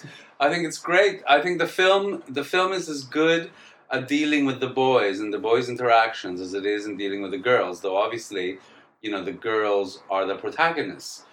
I 0.43 0.49
think 0.51 0.61
it's 0.69 0.77
great. 0.89 1.15
I 1.35 1.37
think 1.43 1.55
the 1.65 1.71
film 1.79 2.21
the 2.39 2.43
film 2.43 2.69
is 2.79 2.85
as 2.95 3.01
good 3.21 3.43
dealing 4.01 4.45
with 4.45 4.59
the 4.59 4.67
boys 4.67 5.19
and 5.19 5.33
the 5.33 5.39
boys' 5.39 5.69
interactions 5.69 6.41
as 6.41 6.53
it 6.53 6.65
is 6.65 6.85
in 6.85 6.97
dealing 6.97 7.21
with 7.21 7.31
the 7.31 7.37
girls. 7.37 7.81
Though 7.81 7.97
obviously, 7.97 8.57
you 9.01 9.11
know, 9.11 9.23
the 9.23 9.31
girls 9.31 10.01
are 10.09 10.25
the 10.25 10.35
protagonists. 10.35 11.25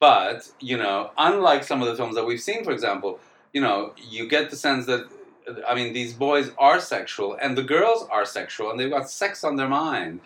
But 0.00 0.50
you 0.60 0.76
know, 0.76 1.10
unlike 1.18 1.64
some 1.64 1.82
of 1.82 1.88
the 1.88 1.96
films 1.96 2.14
that 2.14 2.26
we've 2.26 2.40
seen, 2.40 2.64
for 2.64 2.72
example, 2.72 3.18
you 3.52 3.60
know, 3.60 3.94
you 3.96 4.28
get 4.28 4.50
the 4.50 4.56
sense 4.56 4.86
that 4.86 5.08
I 5.66 5.74
mean, 5.74 5.92
these 5.92 6.12
boys 6.12 6.50
are 6.58 6.80
sexual 6.80 7.36
and 7.40 7.56
the 7.56 7.62
girls 7.62 8.06
are 8.10 8.24
sexual 8.24 8.70
and 8.70 8.78
they've 8.78 8.90
got 8.90 9.08
sex 9.08 9.44
on 9.44 9.56
their 9.56 9.68
mind. 9.68 10.20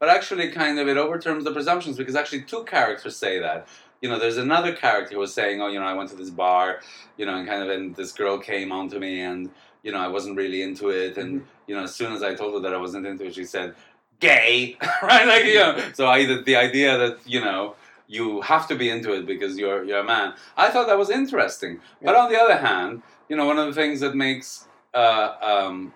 But 0.00 0.08
actually, 0.08 0.50
kind 0.50 0.78
of, 0.78 0.88
it 0.88 0.96
overturns 0.96 1.44
the 1.44 1.52
presumptions 1.52 1.96
because 1.96 2.16
actually, 2.16 2.42
two 2.42 2.64
characters 2.64 3.16
say 3.16 3.38
that 3.38 3.68
you 4.04 4.10
know, 4.10 4.18
there's 4.18 4.36
another 4.36 4.74
character 4.74 5.14
who 5.14 5.20
was 5.20 5.32
saying, 5.32 5.62
"Oh, 5.62 5.68
you 5.68 5.80
know, 5.80 5.86
I 5.86 5.94
went 5.94 6.10
to 6.10 6.16
this 6.16 6.28
bar, 6.28 6.80
you 7.16 7.24
know, 7.24 7.36
and 7.36 7.48
kind 7.48 7.62
of, 7.62 7.70
and 7.70 7.96
this 7.96 8.12
girl 8.12 8.36
came 8.36 8.70
onto 8.70 8.98
me, 8.98 9.22
and 9.22 9.48
you 9.84 9.92
know, 9.92 10.00
I 10.00 10.08
wasn't 10.08 10.36
really 10.36 10.62
into 10.62 10.88
it, 10.90 11.16
and 11.16 11.46
you 11.68 11.76
know, 11.76 11.84
as 11.84 11.94
soon 11.94 12.12
as 12.12 12.22
I 12.24 12.34
told 12.34 12.54
her 12.54 12.60
that 12.60 12.74
I 12.74 12.78
wasn't 12.78 13.06
into 13.06 13.26
it, 13.26 13.34
she 13.36 13.44
said, 13.44 13.74
gay, 14.20 14.76
right? 15.02 15.26
Like, 15.26 15.44
you 15.44 15.54
know, 15.56 15.78
so 15.94 16.08
either 16.08 16.42
the 16.42 16.56
idea 16.56 16.98
that 16.98 17.18
you 17.26 17.40
know 17.40 17.76
you 18.08 18.40
have 18.42 18.68
to 18.68 18.74
be 18.74 18.90
into 18.90 19.12
it 19.14 19.26
because 19.26 19.58
you're 19.58 19.84
you're 19.84 20.00
a 20.00 20.04
man. 20.04 20.34
I 20.56 20.70
thought 20.70 20.88
that 20.88 20.98
was 20.98 21.10
interesting, 21.10 21.80
but 22.02 22.16
on 22.16 22.30
the 22.32 22.38
other 22.40 22.56
hand, 22.56 23.02
you 23.28 23.36
know, 23.36 23.46
one 23.46 23.58
of 23.58 23.66
the 23.66 23.72
things 23.80 24.00
that 24.00 24.14
makes 24.16 24.66
uh, 24.94 25.34
um, 25.42 25.92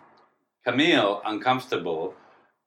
Camille 0.64 1.22
uncomfortable 1.24 2.14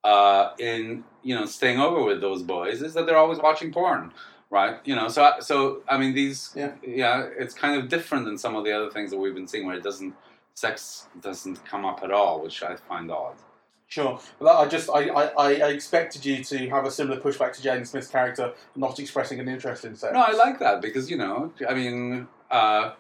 uh, 0.04 0.50
in 0.60 1.04
you 1.24 1.36
know 1.36 1.46
staying 1.46 1.80
over 1.80 2.04
with 2.04 2.22
those 2.22 2.42
boys 2.42 2.82
is 2.82 2.94
that 2.94 3.06
they're 3.06 3.18
always 3.18 3.40
watching 3.40 3.72
porn, 3.72 4.12
right? 4.50 4.78
You 4.86 4.96
know, 4.96 5.08
so 5.08 5.34
so 5.40 5.82
I 5.88 5.98
mean 5.98 6.14
these 6.14 6.52
Yeah. 6.56 6.74
yeah, 6.86 7.28
it's 7.38 7.54
kind 7.54 7.80
of 7.82 7.90
different 7.90 8.26
than 8.26 8.38
some 8.38 8.56
of 8.56 8.64
the 8.64 8.72
other 8.72 8.90
things 8.90 9.12
that 9.12 9.18
we've 9.18 9.36
been 9.36 9.48
seeing 9.48 9.66
where 9.66 9.76
it 9.76 9.84
doesn't 9.84 10.14
sex 10.54 11.08
doesn't 11.22 11.66
come 11.66 11.86
up 11.86 12.02
at 12.04 12.12
all, 12.12 12.42
which 12.42 12.62
I 12.64 12.76
find 12.76 13.12
odd. 13.12 13.36
Sure. 13.88 14.20
Well, 14.40 14.58
I 14.58 14.68
just 14.70 14.90
I, 14.90 15.10
I, 15.10 15.56
I 15.56 15.70
expected 15.70 16.26
you 16.26 16.42
to 16.46 16.70
have 16.70 16.86
a 16.86 16.92
similar 16.92 17.20
pushback 17.20 17.54
to 17.58 17.62
Jaden 17.62 17.86
Smith's 17.86 18.08
character 18.08 18.54
not 18.76 19.00
expressing 19.00 19.40
an 19.42 19.50
interest 19.50 19.84
in 19.84 19.96
sex. 19.98 20.14
No, 20.14 20.22
I 20.22 20.32
like 20.32 20.60
that 20.60 20.82
because 20.82 21.12
you 21.12 21.18
know, 21.18 21.52
I 21.68 21.74
mean, 21.74 22.28
uh, 22.50 22.94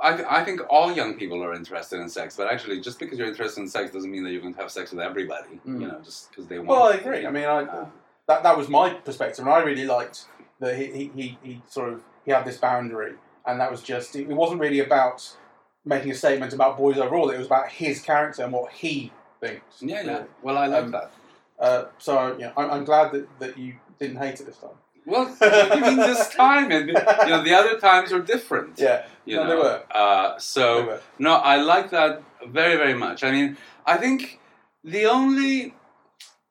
I 0.00 0.40
I 0.40 0.44
think 0.44 0.60
all 0.70 0.92
young 0.92 1.14
people 1.14 1.42
are 1.42 1.52
interested 1.52 1.98
in 1.98 2.08
sex, 2.08 2.36
but 2.36 2.46
actually, 2.46 2.80
just 2.80 3.00
because 3.00 3.18
you're 3.18 3.26
interested 3.26 3.60
in 3.60 3.68
sex 3.68 3.90
doesn't 3.90 4.10
mean 4.10 4.22
that 4.22 4.30
you 4.30 4.40
can 4.40 4.54
have 4.54 4.70
sex 4.70 4.92
with 4.92 5.00
everybody. 5.00 5.60
Mm. 5.66 5.80
You 5.80 5.88
know, 5.88 6.00
just 6.00 6.30
because 6.30 6.46
they 6.46 6.58
want. 6.58 6.68
Well, 6.68 6.84
I 6.84 6.94
agree. 6.94 7.26
I 7.26 7.30
mean, 7.32 7.44
I, 7.44 7.64
Uh, 7.64 7.86
that 8.28 8.44
that 8.44 8.56
was 8.56 8.68
my 8.68 8.90
perspective, 8.90 9.44
and 9.44 9.52
I 9.52 9.58
really 9.62 9.84
liked 9.84 10.26
that 10.60 10.76
he, 10.78 10.86
he, 10.92 11.10
he, 11.16 11.38
he 11.42 11.62
sort 11.66 11.92
of 11.92 12.02
he 12.24 12.30
had 12.30 12.44
this 12.44 12.58
boundary, 12.58 13.14
and 13.46 13.58
that 13.58 13.68
was 13.68 13.82
just 13.82 14.14
it 14.14 14.28
wasn't 14.28 14.60
really 14.60 14.78
about 14.78 15.36
making 15.84 16.10
a 16.10 16.14
statement 16.14 16.52
about 16.52 16.76
boys 16.76 16.98
overall. 16.98 17.30
It 17.30 17.38
was 17.38 17.46
about 17.46 17.68
his 17.70 18.00
character 18.02 18.42
and 18.42 18.52
what 18.52 18.72
he 18.72 19.12
thinks. 19.40 19.80
yeah, 19.80 20.02
yeah. 20.02 20.22
Well, 20.42 20.58
I 20.58 20.66
like 20.66 20.84
Um, 20.84 20.90
that. 20.92 21.10
Uh, 21.58 21.84
so 21.98 22.36
yeah, 22.38 22.52
I'm, 22.56 22.70
I'm 22.70 22.84
glad 22.84 23.12
that, 23.12 23.26
that 23.40 23.58
you 23.58 23.74
didn't 23.98 24.16
hate 24.16 24.40
it 24.40 24.46
this 24.46 24.56
time. 24.58 24.70
Well, 25.06 25.26
what 25.26 25.72
do 25.72 25.78
you 25.78 25.84
mean 25.84 25.96
this 26.10 26.28
time? 26.34 26.70
And 26.70 26.88
you 26.88 26.94
know, 26.94 27.42
the 27.42 27.54
other 27.54 27.78
times 27.78 28.12
were 28.12 28.20
different. 28.20 28.78
Yeah, 28.78 29.04
You 29.24 29.36
no, 29.36 29.42
know? 29.44 29.48
they 29.50 29.56
were. 29.56 29.82
Uh, 29.90 30.38
so. 30.38 30.76
they 30.82 30.86
were. 30.88 31.00
No, 31.18 31.34
I 31.34 31.56
like 31.56 31.90
that 31.90 32.22
very, 32.46 32.76
very 32.76 32.94
much. 32.94 33.24
I 33.24 33.30
mean, 33.30 33.56
I 33.86 33.96
think 33.96 34.38
the 34.84 35.06
only 35.06 35.74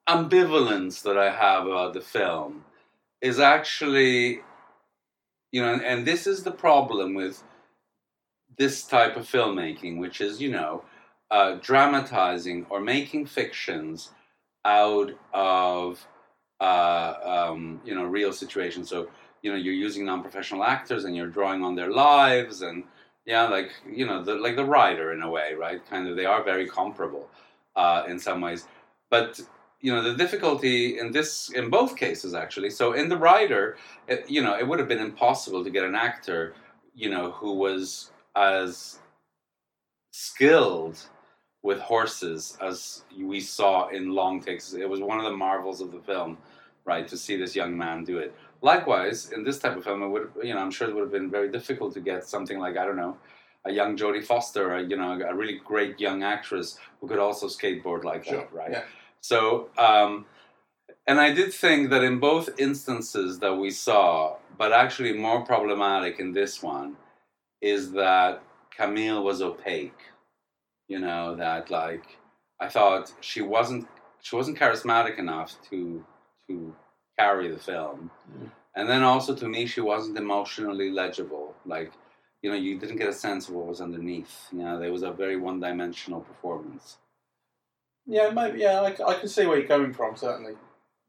ambivalence 0.08 1.02
that 1.04 1.18
I 1.18 1.32
have 1.32 1.66
about 1.68 1.94
the 1.94 2.02
film 2.02 2.66
is 3.22 3.40
actually, 3.40 4.42
you 5.52 5.62
know, 5.62 5.74
and 5.76 6.06
this 6.06 6.26
is 6.28 6.44
the 6.44 6.52
problem 6.52 7.14
with 7.14 7.44
this 8.60 8.84
type 8.84 9.16
of 9.16 9.26
filmmaking, 9.26 9.98
which 9.98 10.22
is, 10.22 10.40
you 10.40 10.52
know, 10.52 10.84
uh, 11.32 11.56
dramatizing 11.62 12.68
or 12.70 12.80
making 12.80 13.26
fictions 13.26 14.12
out 14.66 15.12
of 15.34 16.06
uh, 16.60 17.14
um, 17.24 17.82
you 17.86 17.96
know, 17.96 18.04
real 18.04 18.34
situations. 18.34 18.90
So 18.90 19.10
you 19.42 19.50
know, 19.50 19.58
you're 19.58 19.74
using 19.74 20.06
non-professional 20.06 20.66
actors 20.66 21.06
and 21.06 21.16
you're 21.16 21.28
drawing 21.28 21.64
on 21.64 21.74
their 21.74 21.90
lives, 21.90 22.62
and 22.62 22.84
yeah, 23.26 23.48
like 23.48 23.72
you 23.90 24.06
know, 24.06 24.22
the, 24.22 24.36
like 24.36 24.58
the 24.58 24.66
Rider 24.66 25.14
in 25.14 25.22
a 25.24 25.30
way, 25.30 25.54
right? 25.54 25.84
Kind 25.90 26.10
of, 26.10 26.18
they 26.18 26.26
are 26.26 26.44
very 26.44 26.68
comparable 26.68 27.30
uh, 27.78 28.04
in 28.08 28.20
some 28.20 28.42
ways, 28.42 28.66
but 29.10 29.40
you 29.82 29.94
know 29.94 30.04
the 30.04 30.16
difficulty 30.16 31.00
in 31.00 31.14
this 31.14 31.50
in 31.52 31.70
both 31.70 31.96
cases 31.96 32.34
actually 32.34 32.70
so 32.70 32.92
in 32.92 33.08
the 33.08 33.16
Rider 33.16 33.78
it, 34.10 34.30
you 34.30 34.44
know 34.44 34.58
it 34.58 34.68
would 34.68 34.78
have 34.78 34.90
been 34.90 35.00
impossible 35.00 35.64
to 35.64 35.70
get 35.70 35.86
an 35.86 35.96
actor 35.96 36.54
you 36.94 37.10
know 37.10 37.32
who 37.32 37.54
was 37.54 38.12
as 38.40 39.00
skilled 40.12 40.98
with 41.62 41.80
horses 41.80 42.58
as 42.62 43.04
we 43.18 43.40
saw 43.40 43.90
in 43.90 44.10
long 44.10 44.42
takes 44.42 44.74
it 44.74 44.90
was 44.90 45.02
one 45.02 45.18
of 45.20 45.26
the 45.26 45.38
marvels 45.38 45.82
of 45.82 45.92
the 45.92 46.00
film 46.00 46.38
right 46.86 47.08
to 47.08 47.18
see 47.18 47.36
this 47.36 47.56
young 47.56 47.78
man 47.78 48.04
do 48.04 48.18
it 48.18 48.34
likewise 48.62 49.32
in 49.32 49.44
this 49.44 49.60
type 49.60 49.76
of 49.76 49.84
film 49.84 50.02
it 50.02 50.08
would 50.08 50.30
you 50.42 50.54
know 50.54 50.60
i'm 50.60 50.72
sure 50.72 50.88
it 50.90 50.96
would 50.96 51.02
have 51.02 51.12
been 51.12 51.30
very 51.30 51.52
difficult 51.52 51.94
to 51.94 52.00
get 52.00 52.24
something 52.24 52.60
like 52.60 52.78
i 52.78 52.86
don't 52.86 52.96
know 52.96 53.18
a 53.66 53.72
young 53.72 53.98
Jodie 53.98 54.24
Foster, 54.24 54.76
a, 54.76 54.84
you 54.84 54.96
know, 54.96 55.20
a 55.22 55.34
really 55.36 55.60
great 55.64 56.00
young 56.00 56.24
actress 56.24 56.78
who 57.00 57.08
could 57.08 57.20
also 57.20 57.48
skateboard 57.48 58.04
like 58.04 58.24
Sure, 58.26 58.38
that, 58.38 58.54
right? 58.54 58.72
yeah. 58.72 58.84
So, 59.22 59.70
um, 59.78 60.26
and 61.06 61.20
I 61.20 61.34
did 61.34 61.54
think 61.54 61.90
that 61.90 62.04
in 62.04 62.20
both 62.20 62.50
instances 62.58 63.40
that 63.40 63.56
we 63.56 63.72
saw, 63.72 64.38
but 64.58 64.72
actually 64.72 65.14
more 65.14 65.44
problematic 65.44 66.20
in 66.20 66.32
this 66.32 66.64
one, 66.64 66.96
is 67.62 67.92
that 67.92 68.42
Camille 68.76 69.24
was 69.24 69.42
opaque. 69.42 70.00
You 70.88 71.00
know 71.00 71.36
that 71.36 71.70
like 71.70 72.18
I 72.60 72.68
thought 72.68 73.14
she 73.22 73.42
wasn't 73.42 73.88
she 74.22 74.36
wasn't 74.36 74.58
charismatic 74.58 75.20
enough 75.20 75.56
to 75.70 76.04
to 76.48 76.74
carry 77.18 77.50
the 77.50 77.60
film, 77.60 78.10
Mm. 78.32 78.52
and 78.76 78.90
then 78.90 79.04
also 79.04 79.36
to 79.36 79.48
me 79.48 79.66
she 79.66 79.82
wasn't 79.82 80.18
emotionally 80.18 80.90
legible. 80.92 81.54
Like 81.66 81.92
you 82.42 82.50
know 82.50 82.56
you 82.58 82.80
didn't 82.80 82.98
get 82.98 83.10
a 83.10 83.14
sense 83.14 83.48
of 83.50 83.56
what 83.56 83.68
was 83.68 83.82
underneath. 83.82 84.48
You 84.52 84.60
know 84.64 84.80
there 84.80 84.92
was 84.92 85.04
a 85.04 85.12
very 85.12 85.38
one 85.38 85.60
dimensional 85.60 86.22
performance. 86.22 86.98
Yeah, 88.08 88.32
maybe. 88.32 88.60
Yeah, 88.60 88.82
I, 88.82 89.12
I 89.12 89.14
can 89.20 89.28
see 89.30 89.46
where 89.46 89.60
you're 89.60 89.68
coming 89.68 89.94
from. 89.94 90.16
Certainly, 90.16 90.56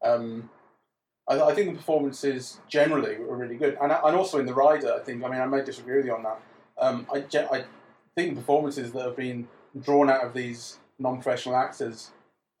um, 0.03 0.49
I, 1.27 1.41
I 1.41 1.53
think 1.53 1.71
the 1.71 1.77
performances 1.77 2.59
generally 2.67 3.17
were 3.17 3.35
really 3.35 3.55
good, 3.55 3.77
and 3.81 3.91
and 3.91 4.15
also 4.15 4.39
in 4.39 4.45
the 4.45 4.53
rider. 4.53 4.93
I 4.93 4.99
think. 4.99 5.23
I 5.23 5.29
mean, 5.29 5.41
I 5.41 5.45
may 5.45 5.63
disagree 5.63 5.97
with 5.97 6.05
you 6.05 6.15
on 6.15 6.23
that. 6.23 6.41
Um, 6.77 7.07
I 7.13 7.17
I 7.17 7.65
think 8.15 8.35
the 8.35 8.41
performances 8.41 8.91
that 8.93 9.05
have 9.05 9.15
been 9.15 9.47
drawn 9.79 10.09
out 10.09 10.23
of 10.23 10.33
these 10.33 10.79
non-professional 10.99 11.55
actors 11.55 12.11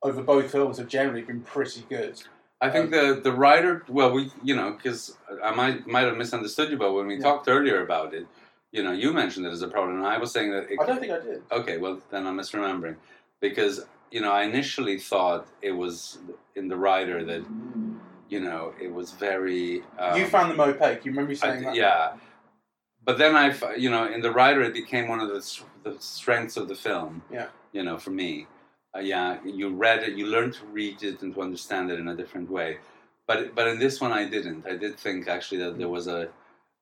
over 0.03 0.21
both 0.23 0.51
films 0.51 0.77
have 0.77 0.87
generally 0.87 1.21
been 1.21 1.41
pretty 1.41 1.85
good. 1.89 2.21
I 2.61 2.69
think 2.69 2.91
the 2.91 3.19
the 3.21 3.31
Rider, 3.31 3.83
well, 3.89 4.11
we 4.11 4.31
you 4.43 4.55
know, 4.55 4.71
because 4.71 5.17
I 5.43 5.51
might 5.51 5.87
might 5.87 6.05
have 6.05 6.17
misunderstood 6.17 6.69
you, 6.71 6.77
but 6.77 6.93
when 6.93 7.07
we 7.07 7.15
Yeah. 7.15 7.23
talked 7.23 7.47
earlier 7.47 7.83
about 7.83 8.13
it, 8.13 8.27
you 8.71 8.83
know, 8.83 8.91
you 8.91 9.11
mentioned 9.11 9.45
it 9.47 9.51
as 9.51 9.63
a 9.63 9.67
problem, 9.67 9.97
and 9.97 10.07
I 10.07 10.17
was 10.19 10.31
saying 10.31 10.51
that. 10.51 10.69
It, 10.71 10.79
I 10.79 10.85
don't 10.85 10.99
think 10.99 11.11
I 11.11 11.19
did. 11.19 11.43
okay, 11.51 11.77
well, 11.77 11.99
then 12.11 12.27
I'm 12.27 12.37
misremembering, 12.37 12.97
because 13.39 13.85
you 14.11 14.21
know, 14.21 14.31
I 14.31 14.43
initially 14.43 14.99
thought 14.99 15.47
it 15.61 15.71
was 15.71 16.19
in 16.55 16.67
the 16.67 16.77
Rider 16.77 17.23
that 17.25 17.43
you 18.31 18.39
know 18.39 18.73
it 18.81 18.91
was 18.91 19.11
very. 19.11 19.83
Um, 19.99 20.17
you 20.17 20.25
found 20.25 20.49
them 20.51 20.59
opaque. 20.59 21.05
You 21.05 21.11
remember 21.11 21.33
you 21.33 21.39
I 21.43 21.47
saying 21.47 21.63
that? 21.63 21.75
yeah, 21.75 22.13
but 23.03 23.17
then 23.17 23.35
I, 23.35 23.53
you 23.75 23.89
know, 23.89 24.05
in 24.11 24.21
the 24.21 24.31
Rider, 24.31 24.61
it 24.61 24.73
became 24.73 25.07
one 25.07 25.19
of 25.19 25.27
the 25.27 25.41
the 25.83 25.99
strengths 25.99 26.57
of 26.57 26.67
the 26.67 26.75
film. 26.75 27.21
Yeah. 27.31 27.47
You 27.73 27.83
know, 27.83 27.97
for 27.97 28.11
me, 28.11 28.47
uh, 28.95 28.99
yeah, 28.99 29.37
you 29.43 29.69
read 29.69 30.03
it, 30.03 30.13
you 30.17 30.27
learned 30.27 30.53
to 30.55 30.65
read 30.65 31.03
it 31.03 31.21
and 31.21 31.33
to 31.35 31.41
understand 31.41 31.91
it 31.91 31.99
in 31.99 32.07
a 32.07 32.15
different 32.15 32.49
way. 32.49 32.77
But 33.27 33.53
but 33.53 33.67
in 33.67 33.79
this 33.79 33.99
one, 33.99 34.13
I 34.13 34.25
didn't. 34.25 34.65
I 34.65 34.75
did 34.77 34.97
think 34.97 35.27
actually 35.27 35.59
that 35.63 35.77
there 35.77 35.89
was 35.89 36.07
a, 36.07 36.29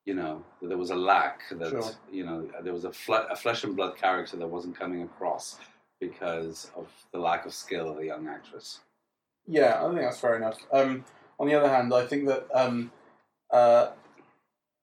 you 0.06 0.14
know, 0.14 0.44
that 0.62 0.68
there 0.68 0.78
was 0.78 0.92
a 0.92 0.96
lack 0.96 1.42
that 1.52 1.70
Sure. 1.70 1.92
you 2.12 2.26
know 2.26 2.48
there 2.64 2.74
was 2.74 2.86
a, 2.86 2.94
a 3.32 3.36
flesh 3.36 3.64
and 3.64 3.76
blood 3.76 3.98
character 3.98 4.38
that 4.38 4.48
wasn't 4.48 4.78
coming 4.78 5.02
across 5.02 5.58
because 6.00 6.72
of 6.76 6.88
the 7.12 7.20
lack 7.20 7.46
of 7.46 7.54
skill 7.54 7.90
of 7.90 7.98
the 7.98 8.06
young 8.06 8.28
actress. 8.28 8.80
Yeah, 9.48 9.84
I 9.84 9.88
think 9.90 10.02
that's 10.02 10.20
fair 10.20 10.36
enough. 10.38 10.58
Um, 10.72 11.04
on 11.40 11.48
the 11.48 11.56
other 11.56 11.70
hand, 11.70 11.94
I 11.94 12.06
think 12.06 12.28
that 12.28 12.48
um, 12.54 12.92
uh, 13.52 13.90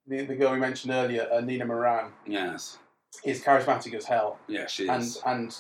the, 0.07 0.25
the 0.25 0.35
girl 0.35 0.53
we 0.53 0.59
mentioned 0.59 0.93
earlier, 0.93 1.29
uh, 1.33 1.41
Nina 1.41 1.65
Moran, 1.67 2.13
Yes. 2.27 2.79
is 3.25 3.43
charismatic 3.43 3.95
as 3.95 4.07
hell, 4.07 4.39
Yeah, 4.49 4.67
she 4.67 4.89
and 4.89 5.03
is. 5.03 5.21
and 5.27 5.57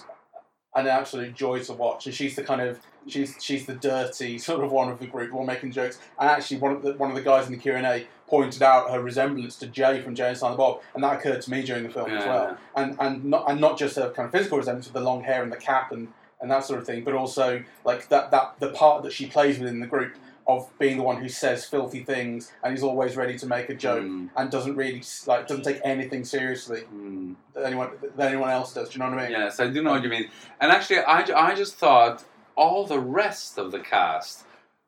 an 0.74 0.86
absolute 0.86 1.34
joy 1.34 1.62
to 1.64 1.72
watch. 1.72 2.06
And 2.06 2.14
she's 2.14 2.36
the 2.36 2.42
kind 2.44 2.60
of 2.60 2.80
she's 3.06 3.34
she's 3.40 3.64
the 3.66 3.74
dirty 3.74 4.38
sort 4.38 4.62
of 4.64 4.72
one 4.72 4.90
of 4.90 4.98
the 4.98 5.06
group, 5.06 5.32
one 5.32 5.46
making 5.46 5.72
jokes. 5.72 5.98
And 6.18 6.28
actually, 6.28 6.58
one 6.58 6.72
of 6.72 6.82
the 6.82 6.92
one 6.94 7.10
of 7.10 7.16
the 7.16 7.22
guys 7.22 7.46
in 7.46 7.52
the 7.52 7.58
Q 7.58 7.72
and 7.74 7.86
A 7.86 8.06
pointed 8.28 8.62
out 8.62 8.90
her 8.90 9.00
resemblance 9.00 9.56
to 9.56 9.66
Jay 9.68 10.00
from 10.02 10.14
Jay 10.14 10.28
and 10.28 10.36
Silent 10.36 10.58
Bob, 10.58 10.80
and 10.94 11.02
that 11.04 11.18
occurred 11.18 11.40
to 11.42 11.50
me 11.50 11.62
during 11.62 11.84
the 11.84 11.88
film 11.90 12.10
as 12.10 12.24
Yeah. 12.24 12.28
well. 12.30 12.58
And 12.74 12.96
and 13.00 13.24
not 13.24 13.50
and 13.50 13.60
not 13.60 13.78
just 13.78 13.96
her 13.96 14.10
kind 14.10 14.26
of 14.26 14.32
physical 14.32 14.58
resemblance 14.58 14.86
with 14.86 14.94
the 14.94 15.00
long 15.00 15.22
hair 15.24 15.42
and 15.42 15.50
the 15.52 15.56
cap 15.56 15.92
and 15.92 16.08
and 16.42 16.50
that 16.50 16.64
sort 16.64 16.78
of 16.78 16.86
thing, 16.86 17.04
but 17.04 17.14
also 17.14 17.62
like 17.84 18.08
that 18.08 18.30
that 18.32 18.56
the 18.60 18.70
part 18.70 19.02
that 19.04 19.12
she 19.12 19.26
plays 19.26 19.58
within 19.58 19.80
the 19.80 19.86
group 19.86 20.14
of 20.48 20.70
being 20.78 20.96
the 20.96 21.02
one 21.02 21.20
who 21.20 21.28
says 21.28 21.64
filthy 21.64 22.04
things 22.04 22.52
and 22.62 22.72
he's 22.72 22.82
always 22.82 23.16
ready 23.16 23.36
to 23.36 23.46
make 23.46 23.68
a 23.68 23.74
joke 23.74 24.04
Mm, 24.04 24.30
and 24.36 24.50
doesn't 24.50 24.76
really 24.76 25.02
like 25.26 25.46
doesn't 25.46 25.64
take 25.64 25.80
anything 25.84 26.24
seriously 26.24 26.82
mm. 26.94 27.34
that 27.54 27.64
anyone 27.64 27.90
that 28.16 28.28
anyone 28.28 28.50
else 28.50 28.74
does. 28.74 28.90
Do 28.90 28.94
you 28.94 29.04
know 29.04 29.10
what 29.10 29.18
I 29.18 29.22
mean? 29.22 29.32
Yes, 29.32 29.58
I 29.58 29.68
do 29.68 29.82
know 29.82 29.92
what 29.92 30.02
you 30.02 30.08
mean. 30.08 30.28
And 30.60 30.70
actually, 30.70 30.98
I, 31.00 31.20
I 31.34 31.54
just 31.54 31.74
thought 31.74 32.24
all 32.56 32.86
the 32.86 32.98
rest 32.98 33.58
of 33.58 33.72
the 33.72 33.78
cast 33.80 34.44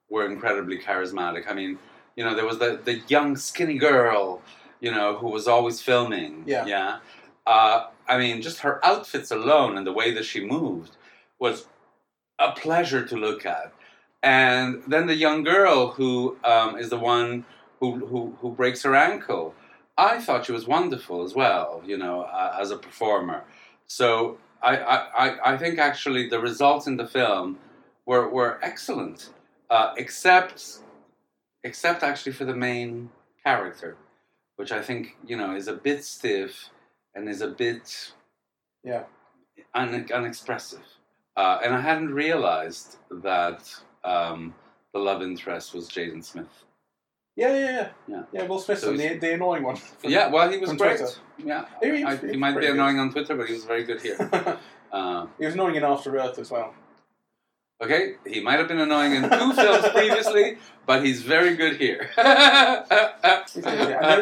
were 0.09 0.27
incredibly 0.27 0.79
charismatic. 0.79 1.49
I 1.49 1.55
mean, 1.55 1.79
you 2.17 2.25
know, 2.25 2.35
there 2.35 2.47
was 2.47 2.59
the, 2.59 2.81
the 2.83 3.01
young, 3.09 3.37
skinny 3.37 3.79
girl, 3.79 4.43
you 4.81 4.91
know, 4.91 5.17
who 5.17 5.29
was 5.29 5.47
always 5.47 5.81
filming. 5.81 6.45
Yeah. 6.47 6.67
Yeah. 6.67 6.99
Uh, 7.47 7.87
I 8.09 8.19
mean, 8.19 8.43
just 8.43 8.61
her 8.61 8.85
outfits 8.85 9.31
alone 9.31 9.77
and 9.77 9.87
the 9.87 9.93
way 9.93 10.13
that 10.13 10.25
she 10.25 10.45
moved 10.45 10.97
was 11.39 11.67
a 12.39 12.53
pleasure 12.53 13.05
to 13.07 13.17
look 13.17 13.45
at. 13.47 13.73
And 14.23 14.83
then 14.87 15.07
the 15.07 15.15
young 15.15 15.45
girl 15.45 15.93
who 15.93 16.37
um, 16.45 16.77
is 16.79 16.91
the 16.91 16.99
one 16.99 17.45
who, 17.81 18.07
who, 18.07 18.37
who 18.41 18.51
breaks 18.51 18.83
her 18.83 18.95
ankle. 18.97 19.55
I 19.97 20.21
thought 20.21 20.47
she 20.47 20.53
was 20.53 20.67
wonderful 20.67 21.23
as 21.23 21.35
well, 21.35 21.83
you 21.87 21.97
know, 21.97 22.23
uh, 22.23 22.57
as 22.61 22.71
a 22.71 22.77
performer. 22.77 23.45
So 23.87 24.39
I, 24.63 24.77
I, 24.77 25.53
I- 25.55 25.57
think 25.57 25.79
actually 25.79 26.29
the 26.29 26.41
results 26.41 26.87
in 26.87 26.97
the 26.97 27.07
film 27.07 27.59
were, 28.07 28.29
were 28.29 28.59
excellent, 28.63 29.31
uh, 29.71 29.95
except 29.97 30.79
except 31.65 32.03
actually 32.03 32.33
for 32.33 32.45
the 32.45 32.55
main 32.55 33.11
character, 33.45 33.97
which 34.57 34.71
I 34.73 34.81
think 34.83 35.17
you 35.27 35.37
know 35.37 35.55
is 35.55 35.69
a 35.69 35.73
bit 35.75 36.05
stiff 36.05 36.71
and 37.15 37.29
is 37.29 37.41
a 37.41 37.49
bit 37.49 38.13
Yeah. 38.85 39.05
un, 39.75 40.07
unexpressive. 40.13 40.85
Uh, 41.37 41.59
and 41.63 41.75
I 41.75 41.81
hadn't 41.81 42.15
realized 42.15 42.97
that 43.11 43.75
um, 44.05 44.55
the 44.93 44.99
love 44.99 45.23
interest 45.23 45.75
was 45.75 45.89
Jaden 45.89 46.25
Smith. 46.25 46.47
Yeah, 47.37 47.55
yeah, 47.55 47.71
yeah. 47.71 47.89
Yeah. 48.09 48.23
Yeah, 48.33 48.43
Will 48.45 48.59
Smith, 48.59 48.81
So 48.81 48.97
the, 48.97 49.17
the 49.19 49.35
annoying 49.35 49.63
one. 49.63 49.77
from- 49.77 50.11
yeah, 50.11 50.29
well, 50.29 50.51
he 50.51 50.59
was 50.59 50.73
great. 50.73 50.99
Twitter. 50.99 51.13
Yeah, 51.39 51.67
He 51.81 52.03
I, 52.03 52.17
he 52.17 52.37
might 52.37 52.51
be 52.51 52.55
pretty 52.55 52.67
good. 52.69 52.75
annoying 52.75 52.99
on 52.99 53.13
Twitter, 53.13 53.37
but 53.37 53.47
he 53.47 53.55
was 53.55 53.65
very 53.65 53.85
good 53.85 54.01
here. 54.03 54.59
Uh, 54.91 55.27
he 55.39 55.45
was 55.45 55.53
annoying 55.53 55.75
in 55.75 55.85
After 55.85 56.17
Earth 56.17 56.39
as 56.39 56.51
well. 56.51 56.73
Okay, 57.83 58.15
he 58.27 58.41
might 58.41 58.59
have 58.59 58.69
been 58.69 58.81
annoying 58.81 59.13
in 59.13 59.23
two 59.31 59.53
films 59.53 59.87
previously, 59.91 60.57
but 60.87 61.05
he's 61.05 61.21
very 61.23 61.57
good 61.57 61.77
here. 61.77 62.09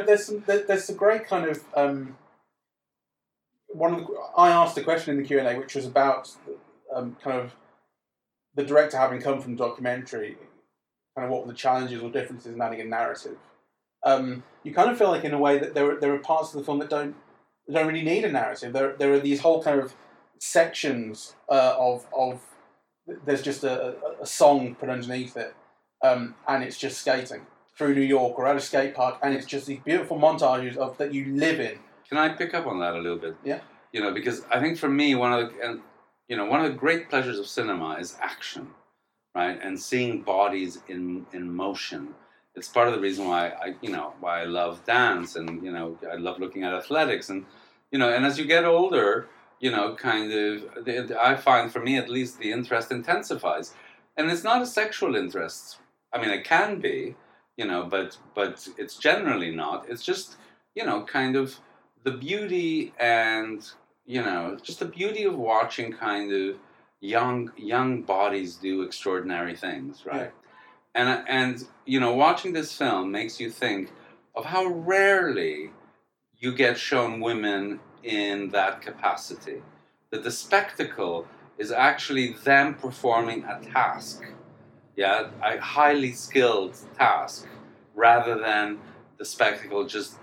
there's 0.04 0.24
some, 0.26 0.42
there's 0.46 0.90
a 0.90 0.92
great 0.94 1.26
kind 1.28 1.48
of 1.48 1.62
um, 1.76 2.16
one 3.68 3.94
of 3.94 4.00
the, 4.06 4.14
I 4.36 4.50
asked 4.50 4.76
a 4.76 4.82
question 4.82 5.12
in 5.16 5.22
the 5.22 5.26
Q 5.28 5.38
and 5.38 5.46
A, 5.48 5.56
which 5.56 5.74
was 5.76 5.86
about 5.86 6.30
um, 6.94 7.16
kind 7.22 7.38
of 7.40 7.52
the 8.56 8.64
director 8.64 8.96
having 8.96 9.20
come 9.20 9.40
from 9.40 9.54
documentary, 9.54 10.36
kind 11.14 11.26
of 11.26 11.30
what 11.30 11.46
were 11.46 11.52
the 11.52 11.58
challenges 11.58 12.02
or 12.02 12.10
differences 12.10 12.54
in 12.54 12.60
adding 12.60 12.80
a 12.80 12.84
narrative. 12.84 13.36
Um, 14.04 14.42
you 14.64 14.74
kind 14.74 14.90
of 14.90 14.98
feel 14.98 15.08
like, 15.08 15.24
in 15.24 15.34
a 15.34 15.38
way, 15.38 15.58
that 15.58 15.74
there 15.74 15.92
are, 15.92 16.00
there 16.00 16.14
are 16.14 16.18
parts 16.18 16.52
of 16.52 16.60
the 16.60 16.64
film 16.64 16.78
that 16.80 16.90
don't 16.90 17.14
don't 17.72 17.86
really 17.86 18.02
need 18.02 18.24
a 18.24 18.32
narrative. 18.32 18.72
There 18.72 18.94
there 18.96 19.12
are 19.12 19.20
these 19.20 19.40
whole 19.40 19.62
kind 19.62 19.80
of 19.80 19.94
sections 20.38 21.34
uh, 21.48 21.74
of 21.78 22.06
of 22.16 22.40
there's 23.24 23.42
just 23.42 23.62
a, 23.62 23.96
a, 24.20 24.26
song 24.26 24.74
put 24.74 24.88
underneath 24.88 25.36
it, 25.36 25.54
um, 26.02 26.34
and 26.48 26.64
it's 26.64 26.76
just 26.76 26.98
skating 27.00 27.46
through 27.76 27.94
New 27.94 28.00
York 28.00 28.38
or 28.38 28.46
at 28.46 28.56
a 28.56 28.60
skate 28.60 28.94
park, 28.94 29.18
and 29.22 29.34
it's 29.34 29.46
just 29.46 29.66
these 29.66 29.78
beautiful 29.80 30.18
montages 30.18 30.76
of 30.76 30.98
that 30.98 31.14
you 31.14 31.26
live 31.36 31.60
in. 31.60 31.78
Can 32.08 32.18
I 32.18 32.30
pick 32.30 32.54
up 32.54 32.66
on 32.66 32.80
that 32.80 32.94
a 32.94 32.98
little 32.98 33.18
bit? 33.18 33.36
Yeah. 33.44 33.60
You 33.92 34.00
know, 34.00 34.12
because 34.12 34.42
I 34.50 34.60
think 34.60 34.78
for 34.78 34.88
me, 34.88 35.14
one 35.14 35.32
of 35.32 35.52
the 35.52 35.68
and 35.68 35.80
you 36.28 36.36
know 36.36 36.46
one 36.46 36.64
of 36.64 36.70
the 36.70 36.78
great 36.78 37.08
pleasures 37.08 37.38
of 37.38 37.46
cinema 37.46 37.94
is 37.94 38.16
action, 38.20 38.68
right? 39.34 39.58
And 39.62 39.78
seeing 39.78 40.22
bodies 40.22 40.78
in 40.88 41.26
in 41.32 41.54
motion. 41.54 42.14
It's 42.54 42.68
part 42.68 42.88
of 42.88 42.94
the 42.94 43.00
reason 43.00 43.26
why 43.28 43.48
I 43.48 43.74
you 43.80 43.90
know 43.90 44.14
why 44.20 44.42
I 44.42 44.44
love 44.44 44.84
dance 44.84 45.36
and 45.36 45.62
you 45.64 45.72
know 45.72 45.98
I 46.10 46.16
love 46.16 46.40
looking 46.40 46.64
at 46.64 46.74
athletics 46.74 47.28
and 47.28 47.44
you 47.90 47.98
know 47.98 48.12
and 48.12 48.24
as 48.24 48.38
you 48.38 48.44
get 48.46 48.64
older, 48.64 49.28
you 49.60 49.70
know, 49.70 49.94
kind 49.94 50.32
of 50.32 50.84
the, 50.84 51.16
I 51.20 51.36
find 51.36 51.72
for 51.72 51.80
me 51.80 51.96
at 51.96 52.10
least 52.10 52.38
the 52.38 52.52
interest 52.52 52.90
intensifies, 52.92 53.72
and 54.16 54.30
it's 54.30 54.44
not 54.44 54.62
a 54.62 54.66
sexual 54.66 55.16
interest. 55.16 55.78
I 56.12 56.20
mean, 56.20 56.30
it 56.30 56.44
can 56.44 56.80
be, 56.80 57.14
you 57.56 57.66
know, 57.66 57.84
but 57.84 58.18
but 58.34 58.68
it's 58.76 58.96
generally 58.96 59.54
not. 59.54 59.86
It's 59.88 60.04
just 60.04 60.36
you 60.74 60.84
know, 60.84 61.02
kind 61.04 61.36
of 61.36 61.58
the 62.04 62.12
beauty 62.12 62.92
and 63.00 63.68
you 64.06 64.22
know, 64.22 64.56
just 64.62 64.78
the 64.78 64.84
beauty 64.86 65.24
of 65.24 65.36
watching 65.36 65.92
kind 65.92 66.32
of 66.32 66.56
young 67.00 67.52
young 67.56 68.02
bodies 68.02 68.56
do 68.56 68.82
extraordinary 68.82 69.56
things, 69.56 70.04
right? 70.06 70.32
And 70.94 71.24
and 71.28 71.66
you 71.84 72.00
know, 72.00 72.14
watching 72.14 72.52
this 72.52 72.72
film 72.72 73.10
makes 73.10 73.40
you 73.40 73.50
think 73.50 73.90
of 74.34 74.44
how 74.44 74.66
rarely 74.66 75.70
you 76.38 76.54
get 76.54 76.78
shown 76.78 77.20
women 77.20 77.80
in 78.02 78.50
that 78.50 78.80
capacity. 78.80 79.62
That 80.10 80.22
the 80.22 80.30
spectacle 80.30 81.26
is 81.58 81.72
actually 81.72 82.34
them 82.44 82.74
performing 82.74 83.44
a 83.44 83.60
task, 83.60 84.22
yeah, 84.94 85.30
a 85.42 85.58
highly 85.58 86.12
skilled 86.12 86.76
task, 86.96 87.46
rather 87.94 88.38
than 88.38 88.78
the 89.18 89.24
spectacle 89.24 89.84
just 89.86 90.14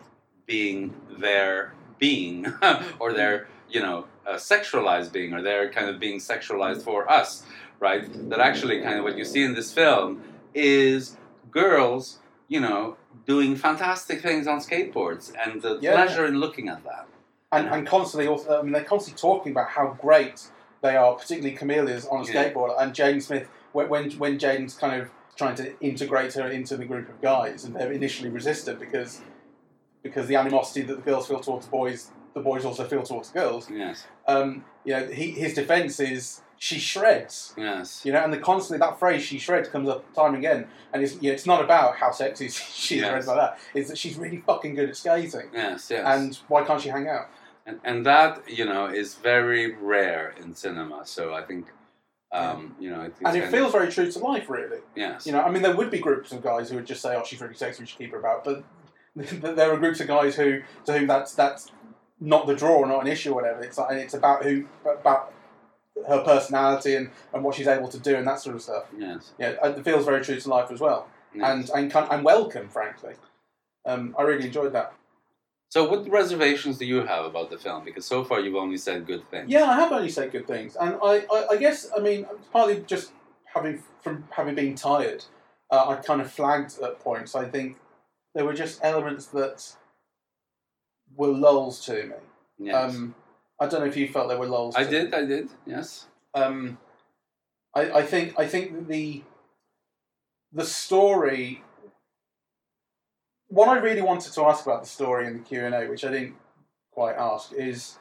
being 0.45 0.93
their 1.19 1.73
being 1.99 2.45
or 2.99 3.13
their 3.13 3.47
you 3.73 3.81
know 3.81 4.05
uh, 4.25 4.35
sexualized 4.35 5.11
being 5.11 5.33
or 5.33 5.41
they're 5.41 5.69
kind 5.71 5.89
of 5.89 5.99
being 5.99 6.19
sexualized 6.19 6.81
for 6.83 7.11
us, 7.11 7.43
right? 7.79 8.03
That 8.29 8.39
actually 8.39 8.81
kind 8.81 8.97
of 8.99 9.03
what 9.03 9.17
you 9.17 9.25
see 9.25 9.43
in 9.43 9.53
this 9.55 9.73
film 9.73 10.23
is 10.53 11.17
girls, 11.51 12.19
you 12.47 12.61
know, 12.61 12.95
doing 13.25 13.55
fantastic 13.55 14.21
things 14.21 14.47
on 14.47 14.59
skateboards 14.59 15.33
and 15.43 15.61
the 15.61 15.79
Yeah. 15.81 15.93
pleasure 15.93 16.25
in 16.25 16.35
looking 16.39 16.69
at 16.69 16.83
that. 16.85 17.07
and, 17.51 17.67
and 17.69 17.85
constantly 17.85 18.27
also, 18.27 18.59
I 18.59 18.63
mean, 18.63 18.71
they're 18.71 18.83
constantly 18.83 19.19
talking 19.29 19.51
about 19.51 19.69
how 19.69 19.95
great 20.01 20.47
they 20.81 20.95
are, 20.95 21.13
particularly 21.13 21.55
Camille's 21.55 22.03
on 22.07 22.21
a 22.21 22.25
Yeah. 22.25 22.33
skateboard, 22.33 22.73
and 22.81 22.93
Jaden 22.93 23.21
Smith 23.21 23.47
when 23.73 23.89
when 23.89 24.11
when 24.23 24.39
Jaden's 24.39 24.75
kind 24.75 25.01
of 25.01 25.11
trying 25.35 25.55
to 25.55 25.65
integrate 25.79 26.33
her 26.33 26.47
into 26.47 26.75
the 26.77 26.85
group 26.85 27.09
of 27.09 27.21
guys, 27.21 27.63
and 27.63 27.75
they're 27.75 27.91
initially 27.91 28.29
resistant 28.29 28.79
because 28.79 29.21
because 30.03 30.27
the 30.27 30.35
animosity 30.35 30.81
that 30.83 30.95
the 30.97 31.01
girls 31.01 31.27
feel 31.27 31.39
towards 31.39 31.65
the 31.65 31.71
boys, 31.71 32.11
the 32.33 32.41
boys 32.41 32.65
also 32.65 32.83
feel 32.85 33.03
towards 33.03 33.31
the 33.31 33.39
girls. 33.39 33.69
Yes, 33.71 34.05
Um, 34.27 34.63
you 34.83 34.93
know, 34.93 35.07
he, 35.07 35.31
his 35.31 35.53
defense 35.53 35.99
is 35.99 36.41
she 36.57 36.77
shreds. 36.79 37.53
yes, 37.57 38.05
You 38.05 38.11
know, 38.13 38.23
and 38.23 38.31
the 38.31 38.37
constantly 38.37 38.85
that 38.85 38.99
phrase 38.99 39.21
"she 39.23 39.37
shreds" 39.39 39.67
comes 39.69 39.89
up 39.89 40.13
time 40.13 40.35
and 40.35 40.37
again, 40.37 40.67
and 40.93 41.01
it's 41.03 41.15
you 41.21 41.29
know, 41.29 41.33
it's 41.33 41.45
not 41.45 41.63
about 41.63 41.95
how 41.97 42.11
sexy 42.11 42.47
she 42.49 42.97
is 42.99 43.03
or 43.03 43.07
anything 43.13 43.27
like 43.35 43.37
that. 43.37 43.59
It's 43.73 43.89
that 43.89 43.97
she's 43.97 44.17
really 44.17 44.37
fucking 44.45 44.75
good 44.75 44.89
at 44.89 44.95
skating, 44.97 45.49
yes, 45.53 45.89
yes. 45.89 46.03
and 46.05 46.37
why 46.47 46.63
can't 46.63 46.81
she 46.81 46.89
hang 46.89 47.07
out? 47.07 47.27
and, 47.65 47.79
and 47.85 48.05
that 48.05 48.41
you 48.49 48.65
know 48.65 48.87
is 48.87 49.15
very 49.15 49.73
rare 49.75 50.35
in 50.41 50.53
cinema. 50.53 51.05
So 51.05 51.33
I 51.33 51.43
think, 51.43 51.67
um, 52.33 52.75
you 52.79 52.89
know, 52.89 52.99
I 52.99 53.05
think 53.09 53.25
And 53.27 53.37
it 53.37 53.41
kind 53.41 53.51
feels 53.53 53.71
very 53.71 53.89
true 53.91 54.11
to 54.11 54.19
life, 54.19 54.49
really. 54.49 54.79
yes, 54.95 55.25
You 55.25 55.31
know, 55.31 55.41
I 55.41 55.49
mean, 55.49 55.61
there 55.61 55.75
would 55.75 55.89
be 55.91 55.99
groups 55.99 56.31
of 56.33 56.41
guys 56.43 56.69
who 56.69 56.75
would 56.77 56.85
just 56.85 57.01
say, 57.01 57.15
"Oh, 57.15 57.23
she's 57.23 57.39
really 57.41 57.53
sexy, 57.55 57.83
we 57.83 57.87
should 57.87 57.97
keep 57.99 58.11
her 58.11 58.19
about," 58.19 58.43
but 58.43 58.63
there 59.15 59.71
are 59.71 59.77
groups 59.77 59.99
of 59.99 60.07
guys 60.07 60.35
who 60.35 60.61
to 60.85 60.93
whom 60.97 61.07
that's 61.07 61.33
that's 61.33 61.71
not 62.19 62.47
the 62.47 62.55
draw, 62.55 62.83
not 62.85 63.01
an 63.01 63.07
issue, 63.07 63.31
or 63.31 63.35
whatever. 63.35 63.61
It's 63.61 63.77
like, 63.77 63.97
it's 63.97 64.13
about 64.13 64.43
who 64.43 64.65
about 64.85 65.33
her 66.07 66.23
personality 66.23 66.95
and, 66.95 67.11
and 67.33 67.43
what 67.43 67.55
she's 67.55 67.67
able 67.67 67.87
to 67.89 67.99
do 67.99 68.15
and 68.15 68.25
that 68.27 68.39
sort 68.39 68.55
of 68.55 68.61
stuff. 68.61 68.85
yes, 68.97 69.33
Yeah, 69.37 69.55
it 69.63 69.83
feels 69.83 70.05
very 70.05 70.23
true 70.23 70.39
to 70.39 70.49
life 70.49 70.71
as 70.71 70.79
well, 70.79 71.07
yes. 71.33 71.69
and 71.69 71.93
and 71.93 72.07
and 72.11 72.23
welcome, 72.23 72.69
frankly. 72.69 73.13
Um, 73.85 74.15
I 74.17 74.23
really 74.23 74.45
enjoyed 74.45 74.73
that. 74.73 74.93
so, 75.69 75.87
what 75.87 76.09
reservations 76.09 76.77
do 76.77 76.85
you 76.85 77.05
have 77.05 77.25
about 77.25 77.49
the 77.51 77.57
film? 77.57 77.83
Because 77.85 78.05
so 78.05 78.23
far 78.23 78.39
you've 78.39 78.55
only 78.55 78.77
said 78.77 79.05
good 79.05 79.29
things. 79.29 79.49
Yeah, 79.49 79.65
I 79.65 79.75
have 79.75 79.91
only 79.91 80.09
said 80.09 80.31
good 80.31 80.47
things, 80.47 80.75
and 80.75 80.97
I, 81.03 81.25
I, 81.31 81.47
I 81.51 81.57
guess 81.57 81.89
I 81.95 81.99
mean 82.01 82.25
partly 82.51 82.83
just 82.87 83.11
having 83.53 83.83
from 84.01 84.23
having 84.31 84.55
been 84.55 84.73
tired, 84.75 85.25
uh, 85.69 85.89
I 85.89 85.95
kind 85.97 86.21
of 86.21 86.31
flagged 86.31 86.79
at 86.81 86.99
points. 86.99 87.35
I 87.35 87.45
think 87.45 87.77
there 88.33 88.45
were 88.45 88.53
just 88.53 88.79
elements 88.83 89.27
that 89.27 89.75
were 91.15 91.27
lulls 91.27 91.85
to 91.85 92.03
me. 92.05 92.15
Yes. 92.59 92.95
Um, 92.95 93.15
I 93.59 93.67
don't 93.67 93.81
know 93.81 93.87
if 93.87 93.97
you 93.97 94.07
felt 94.07 94.29
there 94.29 94.37
were 94.37 94.47
lulls. 94.47 94.75
I 94.75 94.83
to 94.83 94.89
did. 94.89 95.11
Me. 95.11 95.17
I 95.17 95.25
did. 95.25 95.49
Yes. 95.65 96.07
Um, 96.33 96.77
I, 97.75 97.91
I 97.91 98.03
think 98.03 98.37
I 98.37 98.47
think 98.47 98.73
that 98.73 98.87
the 98.87 99.23
the 100.51 100.65
story. 100.65 101.63
What 103.47 103.69
I 103.69 103.77
really 103.77 104.01
wanted 104.01 104.33
to 104.33 104.45
ask 104.45 104.65
about 104.65 104.83
the 104.83 104.89
story 104.89 105.27
in 105.27 105.33
the 105.33 105.43
Q 105.43 105.65
and 105.65 105.75
A, 105.75 105.85
which 105.85 106.03
I 106.03 106.11
didn't 106.11 106.35
quite 106.91 107.15
ask, 107.15 107.53
is 107.53 107.99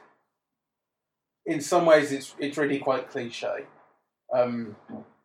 in 1.45 1.61
some 1.61 1.85
ways 1.85 2.11
it's 2.11 2.33
it's 2.39 2.57
really 2.57 2.79
quite 2.79 3.09
cliche. 3.09 3.65
Um, 4.33 4.75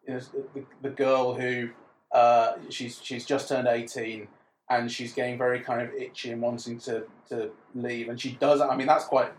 you 0.07 0.15
know, 0.15 0.21
the, 0.55 0.65
the 0.83 0.91
girl 0.91 1.35
who 1.35 1.71
uh, 2.13 2.57
she's 2.69 3.01
she's 3.03 3.25
just 3.25 3.49
turned 3.49 3.69
eighteen 3.69 4.29
and 4.71 4.91
she's 4.91 5.13
getting 5.13 5.39
very 5.39 5.61
kind 5.61 5.81
of 5.81 5.93
itchy 5.95 6.31
and 6.31 6.43
wanting 6.43 6.79
to, 6.81 7.05
to 7.31 7.51
leave, 7.75 8.09
and 8.09 8.21
she 8.21 8.33
does. 8.33 8.61
I 8.61 8.77
mean, 8.77 8.87
that's 8.87 9.05
quite. 9.05 9.33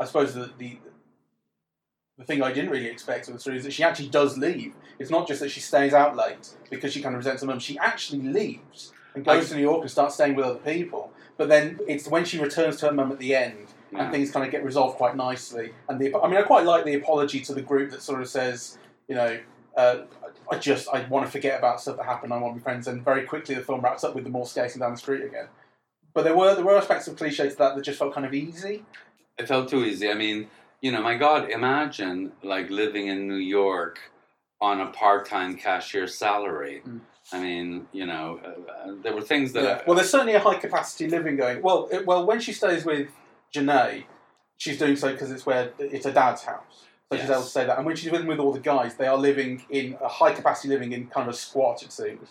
I 0.00 0.04
suppose 0.04 0.34
the, 0.34 0.50
the 0.58 0.78
the 2.18 2.24
thing 2.24 2.42
I 2.42 2.52
didn't 2.52 2.70
really 2.70 2.86
expect 2.86 3.28
of 3.28 3.34
the 3.34 3.40
story 3.40 3.58
is 3.58 3.64
that 3.64 3.72
she 3.72 3.82
actually 3.82 4.08
does 4.08 4.38
leave. 4.38 4.74
It's 4.98 5.10
not 5.10 5.28
just 5.28 5.40
that 5.40 5.50
she 5.50 5.60
stays 5.60 5.92
out 5.92 6.16
late 6.16 6.54
because 6.70 6.92
she 6.92 7.02
kind 7.02 7.14
of 7.14 7.18
resents 7.18 7.42
her 7.42 7.46
mum. 7.46 7.58
She 7.58 7.78
actually 7.78 8.22
leaves 8.22 8.92
and 9.14 9.24
goes 9.24 9.50
to 9.50 9.56
New 9.56 9.60
York 9.62 9.82
and 9.82 9.90
starts 9.90 10.14
staying 10.14 10.34
with 10.34 10.46
other 10.46 10.58
people. 10.58 11.12
But 11.36 11.48
then 11.50 11.78
it's 11.86 12.08
when 12.08 12.24
she 12.24 12.38
returns 12.38 12.78
to 12.78 12.86
her 12.86 12.92
mum 12.92 13.12
at 13.12 13.18
the 13.18 13.34
end 13.34 13.66
Yeah. 13.92 14.04
and 14.04 14.12
things 14.12 14.30
kind 14.30 14.46
of 14.46 14.50
get 14.50 14.64
resolved 14.64 14.96
quite 14.96 15.14
nicely. 15.16 15.72
And 15.90 16.00
the 16.00 16.14
I 16.16 16.28
mean, 16.28 16.38
I 16.38 16.42
quite 16.42 16.64
like 16.64 16.86
the 16.86 16.94
apology 16.94 17.40
to 17.40 17.52
the 17.52 17.60
group 17.62 17.90
that 17.90 18.00
sort 18.00 18.22
of 18.22 18.28
says, 18.28 18.78
you 19.08 19.14
know, 19.14 19.38
uh, 19.76 19.96
I 20.50 20.58
just 20.58 20.88
I 20.88 21.06
want 21.08 21.26
to 21.26 21.32
forget 21.32 21.58
about 21.58 21.80
stuff 21.80 21.96
that 21.96 22.06
happened. 22.06 22.32
I 22.32 22.38
want 22.38 22.54
to 22.54 22.60
be 22.60 22.62
friends. 22.62 22.86
And 22.86 23.04
very 23.04 23.24
quickly 23.24 23.54
the 23.54 23.62
film 23.62 23.80
wraps 23.80 24.04
up 24.04 24.14
with 24.14 24.24
them 24.24 24.36
all 24.36 24.46
skating 24.46 24.80
down 24.80 24.92
the 24.92 24.98
street 24.98 25.24
again. 25.24 25.48
But 26.14 26.24
there 26.24 26.36
were 26.36 26.54
there 26.54 26.64
were 26.64 26.76
aspects 26.76 27.08
of 27.08 27.16
cliche 27.16 27.48
to 27.48 27.56
that 27.56 27.76
that 27.76 27.82
just 27.82 27.98
felt 27.98 28.14
kind 28.14 28.26
of 28.26 28.34
easy. 28.34 28.84
It 29.38 29.48
felt 29.48 29.68
too 29.68 29.84
easy. 29.84 30.10
I 30.10 30.14
mean, 30.14 30.48
you 30.80 30.92
know, 30.92 31.02
my 31.02 31.16
God, 31.16 31.50
imagine 31.50 32.32
like 32.42 32.70
living 32.70 33.08
in 33.08 33.28
New 33.28 33.34
York 33.36 33.98
on 34.60 34.80
a 34.80 34.86
part-time 34.86 35.56
cashier 35.56 36.06
salary. 36.06 36.82
Mm. 36.86 37.00
I 37.32 37.40
mean, 37.40 37.88
you 37.92 38.06
know, 38.06 38.40
uh, 38.44 38.90
uh, 38.90 38.94
there 39.02 39.14
were 39.14 39.20
things 39.20 39.52
that. 39.52 39.62
Yeah. 39.62 39.82
Well, 39.86 39.96
there's 39.96 40.10
certainly 40.10 40.34
a 40.34 40.40
high 40.40 40.58
capacity 40.58 41.08
living 41.08 41.36
going. 41.36 41.60
Well, 41.60 41.88
it, 41.90 42.06
well, 42.06 42.24
when 42.24 42.40
she 42.40 42.52
stays 42.52 42.84
with 42.84 43.08
Janae, 43.52 44.04
she's 44.56 44.78
doing 44.78 44.96
so 44.96 45.12
because 45.12 45.30
it's 45.30 45.44
where 45.44 45.72
it's 45.78 46.06
her 46.06 46.12
dad's 46.12 46.44
house, 46.44 46.85
so 47.10 47.16
she's 47.16 47.28
Yes. 47.28 47.30
able 47.30 47.42
to 47.42 47.48
say 47.48 47.66
that. 47.66 47.76
And 47.76 47.86
when 47.86 47.96
she's 47.96 48.10
living 48.10 48.26
with 48.26 48.38
all 48.38 48.52
the 48.52 48.60
guys, 48.60 48.96
they 48.96 49.06
are 49.06 49.16
living 49.16 49.64
in 49.70 49.96
a 50.00 50.08
high 50.08 50.32
capacity 50.32 50.68
living 50.68 50.92
in 50.92 51.06
kind 51.06 51.28
of 51.28 51.34
a 51.34 51.36
squat, 51.36 51.82
it 51.82 51.92
seems. 51.92 52.28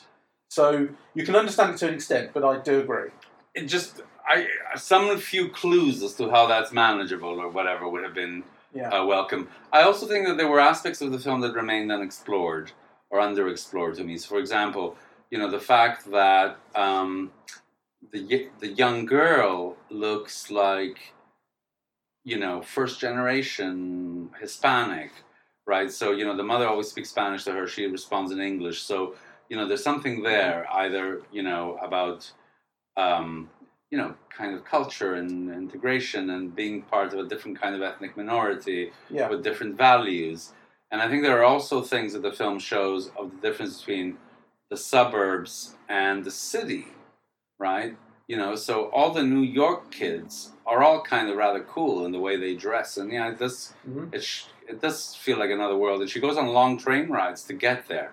So 0.50 0.90
you 1.14 1.24
can 1.26 1.36
understand 1.36 1.74
it 1.74 1.78
to 1.78 1.88
an 1.88 1.94
extent, 1.96 2.32
but 2.34 2.44
I 2.44 2.60
do 2.60 2.80
agree. 2.80 3.10
it 3.54 3.68
just 3.68 4.02
I 4.28 4.48
some 4.76 5.18
few 5.18 5.50
clues 5.50 6.04
as 6.04 6.14
to 6.16 6.30
how 6.30 6.46
that's 6.48 6.72
manageable 6.74 7.40
or 7.40 7.48
whatever 7.50 7.88
would 7.88 8.04
have 8.04 8.14
been 8.14 8.44
Yeah. 8.74 8.90
uh, 8.90 9.06
welcome. 9.06 9.48
I 9.72 9.84
also 9.84 10.08
think 10.08 10.28
that 10.28 10.36
there 10.38 10.50
were 10.50 10.60
aspects 10.60 11.00
of 11.02 11.12
the 11.14 11.20
film 11.20 11.40
that 11.42 11.54
remained 11.54 11.90
unexplored 11.92 12.72
or 13.10 13.20
underexplored 13.20 13.96
to 13.98 14.04
me. 14.04 14.18
So, 14.18 14.28
for 14.30 14.40
example, 14.40 14.98
you 15.30 15.38
know 15.38 15.50
the 15.50 15.60
fact 15.60 16.12
that 16.12 16.58
um, 16.76 17.32
the 18.12 18.50
the 18.60 18.68
young 18.68 19.06
girl 19.06 19.78
looks 19.90 20.52
like 20.52 21.14
you 22.26 22.38
know 22.40 22.62
first 22.62 23.00
generation 23.00 24.30
Hispanic, 24.42 25.12
right? 25.66 25.92
So 25.92 26.12
you 26.12 26.26
know 26.26 26.36
the 26.36 26.44
mother 26.44 26.68
always 26.68 26.90
speaks 26.90 27.10
Spanish 27.10 27.46
to 27.46 27.54
her; 27.54 27.68
she 27.68 27.86
responds 27.86 28.32
in 28.32 28.42
English. 28.42 28.82
So 28.82 29.16
you 29.50 29.56
know 29.56 29.68
there's 29.68 29.84
something 29.84 30.22
there, 30.24 30.68
either 30.74 31.22
you 31.32 31.44
know 31.44 31.78
about 31.82 32.30
um, 32.98 33.50
you 33.92 33.98
know 33.98 34.16
kind 34.36 34.54
of 34.56 34.66
culture 34.66 35.14
and 35.16 35.50
integration 35.54 36.32
and 36.32 36.56
being 36.56 36.82
part 36.82 37.14
of 37.14 37.20
a 37.20 37.28
different 37.28 37.62
kind 37.62 37.76
of 37.76 37.82
ethnic 37.82 38.18
minority 38.18 38.92
Yeah. 39.10 39.30
with 39.30 39.44
different 39.44 39.78
values. 39.78 40.52
And 40.92 41.02
I 41.02 41.08
think 41.10 41.24
there 41.24 41.40
are 41.40 41.44
also 41.44 41.82
things 41.82 42.14
that 42.14 42.22
the 42.22 42.32
film 42.32 42.60
shows 42.60 43.12
of 43.18 43.32
the 43.32 43.38
difference 43.48 43.80
between 43.80 44.18
the 44.70 44.78
suburbs 44.78 45.76
and 45.90 46.24
the 46.24 46.32
city, 46.32 46.88
right? 47.60 47.96
You 48.28 48.38
know, 48.38 48.56
so 48.56 48.90
all 48.90 49.12
the 49.12 49.24
New 49.24 49.42
York 49.42 49.92
kids 49.92 50.52
are 50.66 50.82
all 50.84 51.02
kind 51.04 51.30
of 51.30 51.38
rather 51.38 51.62
cool 51.64 52.06
in 52.06 52.12
the 52.12 52.20
way 52.20 52.38
they 52.38 52.56
dress, 52.56 52.98
and 52.98 53.12
yeah, 53.12 53.30
it 53.30 53.38
does 53.38 53.74
Mhm. 53.88 54.14
it, 54.14 54.24
sh- 54.24 54.46
it 54.68 54.82
does 54.82 55.14
feel 55.16 55.38
like 55.38 55.52
another 55.52 55.76
world. 55.78 56.02
And 56.02 56.10
she 56.10 56.20
goes 56.20 56.36
on 56.38 56.48
long 56.48 56.78
train 56.78 57.10
rides 57.10 57.44
to 57.44 57.54
get 57.54 57.88
there, 57.88 58.12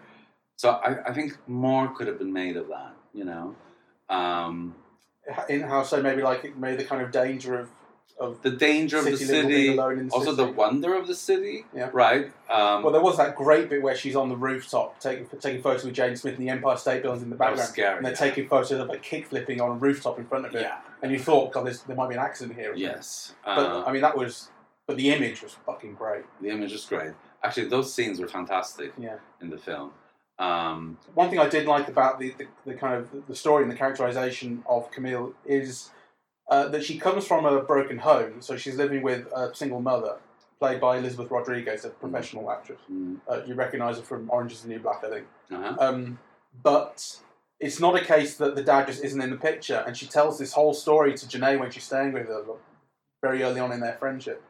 so 0.57 0.71
I, 0.71 1.09
I 1.09 1.15
think 1.15 1.39
more 1.49 1.89
could 1.89 2.09
have 2.09 2.19
been 2.19 2.33
made 2.33 2.57
of 2.59 2.69
that. 2.69 2.95
You 3.15 3.25
know, 3.25 3.57
um, 4.11 4.75
In 5.49 5.63
how 5.63 5.83
so 5.83 6.03
maybe 6.03 6.21
like 6.23 6.45
it- 6.45 6.59
maybe 6.59 6.77
the 6.83 6.89
kind 6.89 7.01
of 7.01 7.11
danger 7.11 7.59
of 7.59 7.71
of 8.19 8.41
the 8.43 8.51
danger 8.51 8.99
of 8.99 9.05
the 9.05 9.17
city 9.17 9.25
city, 9.27 9.69
alone 9.77 9.99
in 9.99 10.07
the 10.09 10.13
also 10.15 10.35
city. 10.35 10.45
the 10.47 10.53
wonder 10.53 10.95
of 10.95 11.07
the 11.07 11.15
city, 11.15 11.65
Yeah. 11.75 11.91
right? 11.93 12.27
Um, 12.51 12.83
Well, 12.83 12.93
there 12.93 13.03
was 13.03 13.17
that 13.17 13.35
great 13.37 13.69
bit 13.69 13.83
where 13.83 13.97
she's 13.97 14.15
on 14.15 14.29
the 14.29 14.37
rooftop 14.37 15.01
taking 15.01 15.27
taking 15.41 15.63
photos 15.63 15.85
with 15.85 15.95
Jaden 15.97 16.17
Smith 16.19 16.35
and 16.39 16.43
the 16.47 16.51
Empire 16.51 16.77
State 16.77 17.03
Building 17.03 17.23
in 17.25 17.31
the 17.31 17.37
background, 17.37 17.69
scary. 17.69 17.97
and 17.97 18.05
they're 18.07 18.13
yeah. 18.13 18.19
taking 18.19 18.49
photos 18.49 18.71
of 18.73 18.89
her 18.89 18.97
kick 18.99 19.27
flipping 19.27 19.61
on 19.61 19.71
a 19.71 19.75
rooftop 19.75 20.19
in 20.19 20.27
front 20.27 20.47
of 20.47 20.55
it. 20.55 20.63
yeah. 20.63 20.79
And 21.03 21.11
you 21.11 21.19
thought, 21.19 21.53
God, 21.53 21.67
there 21.67 21.97
might 21.97 22.09
be 22.09 22.15
an 22.15 22.21
accident 22.21 22.57
here. 22.59 22.73
Yes. 22.77 23.35
But 23.45 23.59
Uh, 23.59 23.85
I 23.87 23.93
mean, 23.93 24.03
that 24.03 24.17
was. 24.17 24.51
But 24.87 24.97
the 24.97 25.11
image 25.11 25.43
was 25.43 25.55
fucking 25.67 25.95
great. 25.95 26.25
the 26.41 26.51
image 26.51 26.73
was 26.73 26.85
great. 26.85 27.13
Actually, 27.43 27.69
those 27.69 27.93
scenes 27.93 28.21
were 28.21 28.29
fantastic 28.29 28.93
Yeah. 28.99 29.17
in 29.41 29.51
the 29.51 29.59
film. 29.59 29.93
Um, 30.39 30.99
One 31.15 31.29
thing 31.31 31.39
I 31.39 31.49
did 31.49 31.67
like 31.67 31.89
about 31.89 32.19
the, 32.19 32.35
the, 32.39 32.47
the 32.67 32.75
kind 32.75 32.95
of 32.95 33.27
the 33.29 33.35
story 33.35 33.63
and 33.63 33.71
the 33.71 33.77
characterization 33.77 34.65
of 34.69 34.91
Camille 34.91 35.35
is 35.45 35.91
uh, 36.51 36.69
that 36.69 36.85
she 36.85 36.99
comes 36.99 37.27
from 37.27 37.45
a 37.47 37.61
broken 37.63 37.99
home, 37.99 38.41
so 38.41 38.57
she's 38.57 38.77
living 38.77 39.03
with 39.03 39.27
a 39.35 39.55
single 39.55 39.81
mother, 39.81 40.17
played 40.59 40.81
by 40.81 40.99
Elizabeth 40.99 41.31
Rodriguez, 41.31 41.85
a 41.85 41.91
professional 41.91 42.51
actress. 42.51 42.81
mm, 42.91 43.19
Uh, 43.29 43.41
you 43.47 43.55
recognise 43.55 43.97
her 43.97 44.03
from 44.03 44.29
Orange 44.31 44.53
is 44.53 44.63
the 44.63 44.69
New 44.69 44.79
Black, 44.81 45.03
I 45.05 45.09
think. 45.11 45.27
uh-huh. 45.51 45.77
Um, 45.81 46.19
but 46.63 47.17
it's 47.61 47.81
not 47.81 47.95
a 48.01 48.05
case 48.05 48.37
that 48.37 48.55
the 48.57 48.63
dad 48.63 48.87
just 48.89 49.03
isn't 49.05 49.21
in 49.21 49.31
the 49.31 49.37
picture, 49.37 49.83
and 49.87 49.97
she 49.97 50.07
tells 50.07 50.39
this 50.39 50.53
whole 50.53 50.75
story 50.75 51.15
to 51.15 51.27
Janae 51.27 51.59
when 51.59 51.71
she's 51.71 51.85
staying 51.85 52.13
with 52.13 52.27
her 52.27 52.43
very 53.23 53.43
early 53.43 53.61
on 53.61 53.73
in 53.73 53.81
their 53.81 53.95
friendship 53.95 54.43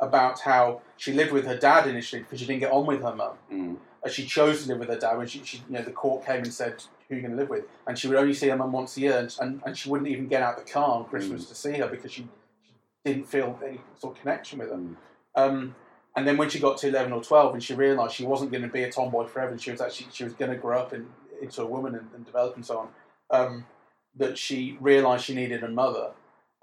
about 0.00 0.40
how 0.40 0.82
she 0.98 1.12
lived 1.12 1.32
with 1.32 1.46
her 1.46 1.56
dad 1.56 1.86
initially 1.86 2.20
because 2.22 2.38
she 2.40 2.44
didn't 2.46 2.60
get 2.60 2.70
on 2.72 2.84
with 2.84 3.00
her 3.02 3.14
mum. 3.14 3.36
Mm, 3.50 3.76
She 4.08 4.24
chose 4.26 4.62
to 4.62 4.68
live 4.68 4.78
with 4.78 4.88
her 4.88 4.98
dad 4.98 5.16
when 5.18 5.26
she, 5.26 5.42
she 5.44 5.58
you 5.68 5.74
know, 5.76 5.82
the 5.82 5.90
court 5.92 6.24
came 6.26 6.42
and 6.42 6.52
said, 6.52 6.82
"Who 7.08 7.14
are 7.14 7.18
you 7.18 7.22
going 7.22 7.36
to 7.36 7.40
live 7.40 7.50
with?" 7.50 7.64
And 7.86 7.98
she 7.98 8.08
would 8.08 8.16
only 8.16 8.34
see 8.34 8.48
her 8.48 8.56
mum 8.56 8.72
once 8.72 8.96
a 8.96 9.00
year, 9.00 9.18
and, 9.18 9.36
and, 9.40 9.62
and 9.64 9.76
she 9.78 9.88
wouldn't 9.88 10.08
even 10.10 10.28
get 10.28 10.42
out 10.42 10.56
the 10.58 10.70
car 10.70 10.90
on 10.98 11.04
Christmas 11.06 11.48
to 11.48 11.54
see 11.54 11.72
her 11.72 11.88
because 11.88 12.12
she, 12.12 12.28
she 12.62 12.72
didn't 13.04 13.28
feel 13.28 13.58
any 13.64 13.80
sort 13.98 14.16
of 14.16 14.20
connection 14.20 14.58
with 14.58 14.70
her. 14.70 14.76
mm, 14.76 14.96
Um, 15.34 15.74
and 16.16 16.26
then 16.26 16.36
when 16.36 16.48
she 16.48 16.58
got 16.58 16.78
to 16.78 16.88
eleven 16.88 17.12
or 17.12 17.22
twelve, 17.22 17.52
and 17.54 17.62
she 17.62 17.74
realised 17.74 18.14
she 18.14 18.24
wasn't 18.24 18.50
going 18.50 18.62
to 18.62 18.68
be 18.68 18.82
a 18.84 18.90
tomboy 18.92 19.26
forever, 19.26 19.52
and 19.52 19.60
she 19.60 19.70
was 19.70 19.80
actually 19.80 20.08
she 20.12 20.24
was 20.24 20.32
going 20.32 20.50
to 20.50 20.56
grow 20.56 20.78
up 20.78 20.92
in, 20.92 21.08
into 21.42 21.62
a 21.62 21.66
woman 21.66 21.94
and, 21.94 22.08
and 22.14 22.24
develop 22.24 22.56
and 22.56 22.64
so 22.64 22.78
on. 22.78 22.88
Um, 23.30 23.66
that 24.18 24.38
she 24.38 24.78
realised 24.80 25.24
she 25.24 25.34
needed 25.34 25.62
a 25.62 25.68
mother, 25.68 26.12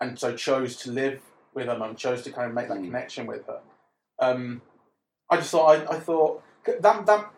and 0.02 0.18
so 0.18 0.36
chose 0.36 0.76
to 0.78 0.92
live 0.92 1.22
with 1.54 1.68
her 1.68 1.78
mum, 1.78 1.96
chose 1.96 2.24
to 2.24 2.32
kind 2.32 2.48
of 2.48 2.54
make 2.56 2.68
that 2.68 2.80
Mm. 2.80 2.86
connection 2.86 3.28
with 3.28 3.46
her. 3.46 3.60
Um, 4.20 4.62
I 5.30 5.38
just 5.38 5.52
thought 5.52 5.68
I, 5.90 5.96
I 5.96 6.00
thought 6.00 6.42
that 6.66 7.06
that 7.06 7.33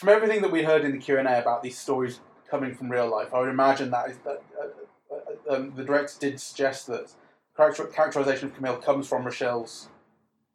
from 0.00 0.08
everything 0.08 0.40
that 0.40 0.50
we 0.50 0.62
heard 0.62 0.82
in 0.82 0.92
the 0.92 0.98
Q 0.98 1.18
and 1.18 1.28
A 1.28 1.38
about 1.38 1.62
these 1.62 1.76
stories 1.76 2.20
coming 2.50 2.74
from 2.74 2.90
real 2.90 3.06
life, 3.08 3.34
I 3.34 3.40
would 3.40 3.50
imagine 3.50 3.90
that 3.90 4.08
is 4.08 4.16
that 4.24 4.42
uh, 4.58 5.14
uh, 5.14 5.54
um, 5.54 5.74
the 5.76 5.84
director 5.84 6.14
did 6.18 6.40
suggest 6.40 6.86
that 6.86 7.12
character, 7.54 7.84
characterization 7.84 8.48
of 8.48 8.54
Camille 8.54 8.78
comes 8.78 9.06
from 9.06 9.24
Rachelle's 9.24 9.88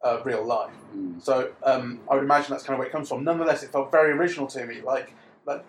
uh, 0.03 0.19
real 0.23 0.43
life. 0.43 0.73
mm. 0.95 1.21
So 1.21 1.51
um, 1.63 1.99
I 2.09 2.15
would 2.15 2.23
imagine 2.23 2.49
that's 2.49 2.63
kind 2.63 2.73
of 2.73 2.79
where 2.79 2.87
it 2.87 2.91
comes 2.91 3.07
from. 3.09 3.23
Nonetheless, 3.23 3.61
it 3.61 3.71
felt 3.71 3.91
very 3.91 4.13
original 4.13 4.47
to 4.47 4.65
me. 4.65 4.81
Like, 4.81 5.13
like 5.45 5.63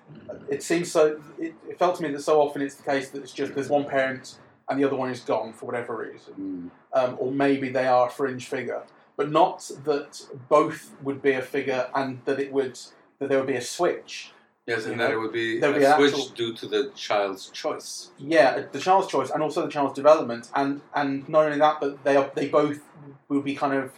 it 0.48 0.62
seems 0.62 0.90
so. 0.90 1.20
It, 1.38 1.54
it 1.68 1.78
felt 1.78 1.96
to 1.96 2.02
me 2.02 2.10
that 2.12 2.22
so 2.22 2.40
often 2.40 2.62
it's 2.62 2.76
the 2.76 2.82
case 2.82 3.10
that 3.10 3.22
it's 3.22 3.32
just 3.32 3.54
there's 3.54 3.68
one 3.68 3.84
parent 3.84 4.38
and 4.70 4.80
the 4.80 4.84
other 4.84 4.96
one 4.96 5.10
is 5.10 5.20
gone 5.20 5.52
for 5.52 5.66
whatever 5.66 5.98
reason, 5.98 6.32
Mm. 6.40 6.70
um, 6.98 7.16
or 7.20 7.30
maybe 7.30 7.68
they 7.68 7.86
are 7.86 8.08
a 8.08 8.10
fringe 8.10 8.46
figure, 8.48 8.82
but 9.18 9.30
not 9.30 9.70
that 9.84 10.26
both 10.48 10.92
would 11.02 11.20
be 11.20 11.32
a 11.32 11.42
figure 11.42 11.88
and 11.94 12.20
that 12.24 12.40
it 12.40 12.50
would 12.52 12.78
that 13.18 13.28
there 13.28 13.38
would 13.38 13.46
be 13.46 13.56
a 13.56 13.62
switch. 13.62 14.32
Yes, 14.66 14.84
and 14.86 14.98
that 14.98 15.10
know, 15.10 15.16
it 15.16 15.20
would 15.20 15.32
be 15.32 15.60
a 15.60 15.72
be 15.72 15.84
switch 15.84 16.12
actual- 16.12 16.28
due 16.34 16.52
to 16.54 16.66
the 16.66 16.90
child's 16.96 17.50
choice. 17.50 18.10
Yeah, 18.18 18.64
the 18.72 18.80
child's 18.80 19.06
choice 19.06 19.30
and 19.30 19.40
also 19.42 19.62
the 19.62 19.70
child's 19.70 19.94
development, 19.94 20.50
and 20.54 20.80
and 20.94 21.28
not 21.28 21.44
only 21.44 21.58
that, 21.58 21.80
but 21.80 22.02
they 22.02 22.16
are 22.16 22.30
they 22.34 22.48
both 22.48 22.80
will 23.28 23.42
be 23.42 23.54
kind 23.54 23.74
of 23.74 23.92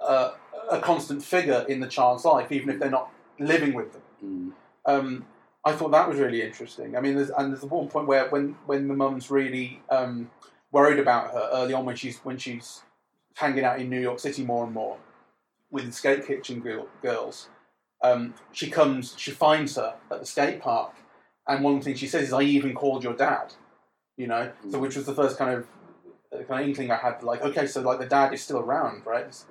a, 0.00 0.32
a 0.70 0.80
constant 0.80 1.22
figure 1.22 1.66
in 1.68 1.80
the 1.80 1.86
child's 1.86 2.24
life, 2.24 2.50
even 2.50 2.70
if 2.70 2.78
they're 2.78 2.90
not 2.90 3.10
living 3.38 3.74
with 3.74 3.92
them. 3.92 4.02
Mm. 4.24 4.52
Um, 4.86 5.26
I 5.66 5.72
thought 5.72 5.90
that 5.90 6.08
was 6.08 6.18
really 6.18 6.40
interesting. 6.40 6.96
I 6.96 7.00
mean, 7.00 7.16
there's, 7.16 7.30
and 7.30 7.52
there's 7.52 7.62
one 7.64 7.88
point 7.88 8.06
where 8.06 8.28
when 8.30 8.56
when 8.64 8.88
the 8.88 8.94
mum's 8.94 9.30
really 9.30 9.82
um, 9.90 10.30
worried 10.72 10.98
about 10.98 11.32
her 11.32 11.50
early 11.52 11.74
on 11.74 11.84
when 11.84 11.96
she's 11.96 12.18
when 12.20 12.38
she's 12.38 12.80
hanging 13.34 13.64
out 13.64 13.78
in 13.78 13.90
New 13.90 14.00
York 14.00 14.18
City 14.18 14.44
more 14.44 14.64
and 14.64 14.72
more 14.72 14.96
with 15.70 15.86
the 15.86 15.92
skate 15.92 16.26
kitchen 16.26 16.60
girl, 16.60 16.88
girls. 17.02 17.48
Um, 18.02 18.34
she 18.52 18.70
comes, 18.70 19.14
she 19.16 19.30
finds 19.30 19.76
her 19.76 19.94
at 20.10 20.20
the 20.20 20.26
skate 20.26 20.60
park, 20.60 20.94
and 21.46 21.64
one 21.64 21.80
thing 21.80 21.94
she 21.96 22.06
says 22.06 22.28
is, 22.28 22.32
"I 22.32 22.42
even 22.42 22.74
called 22.74 23.02
your 23.02 23.14
dad," 23.14 23.54
you 24.16 24.26
know. 24.26 24.52
So, 24.70 24.78
which 24.78 24.96
was 24.96 25.06
the 25.06 25.14
first 25.14 25.36
kind 25.36 25.54
of 25.54 25.66
uh, 26.32 26.42
kind 26.44 26.62
of 26.62 26.68
inkling 26.68 26.90
I 26.90 26.96
had, 26.96 27.22
like, 27.22 27.42
okay, 27.42 27.66
so 27.66 27.80
like 27.80 27.98
the 27.98 28.06
dad 28.06 28.32
is 28.34 28.42
still 28.42 28.58
around, 28.58 29.06
right? 29.06 29.24
There's, 29.24 29.46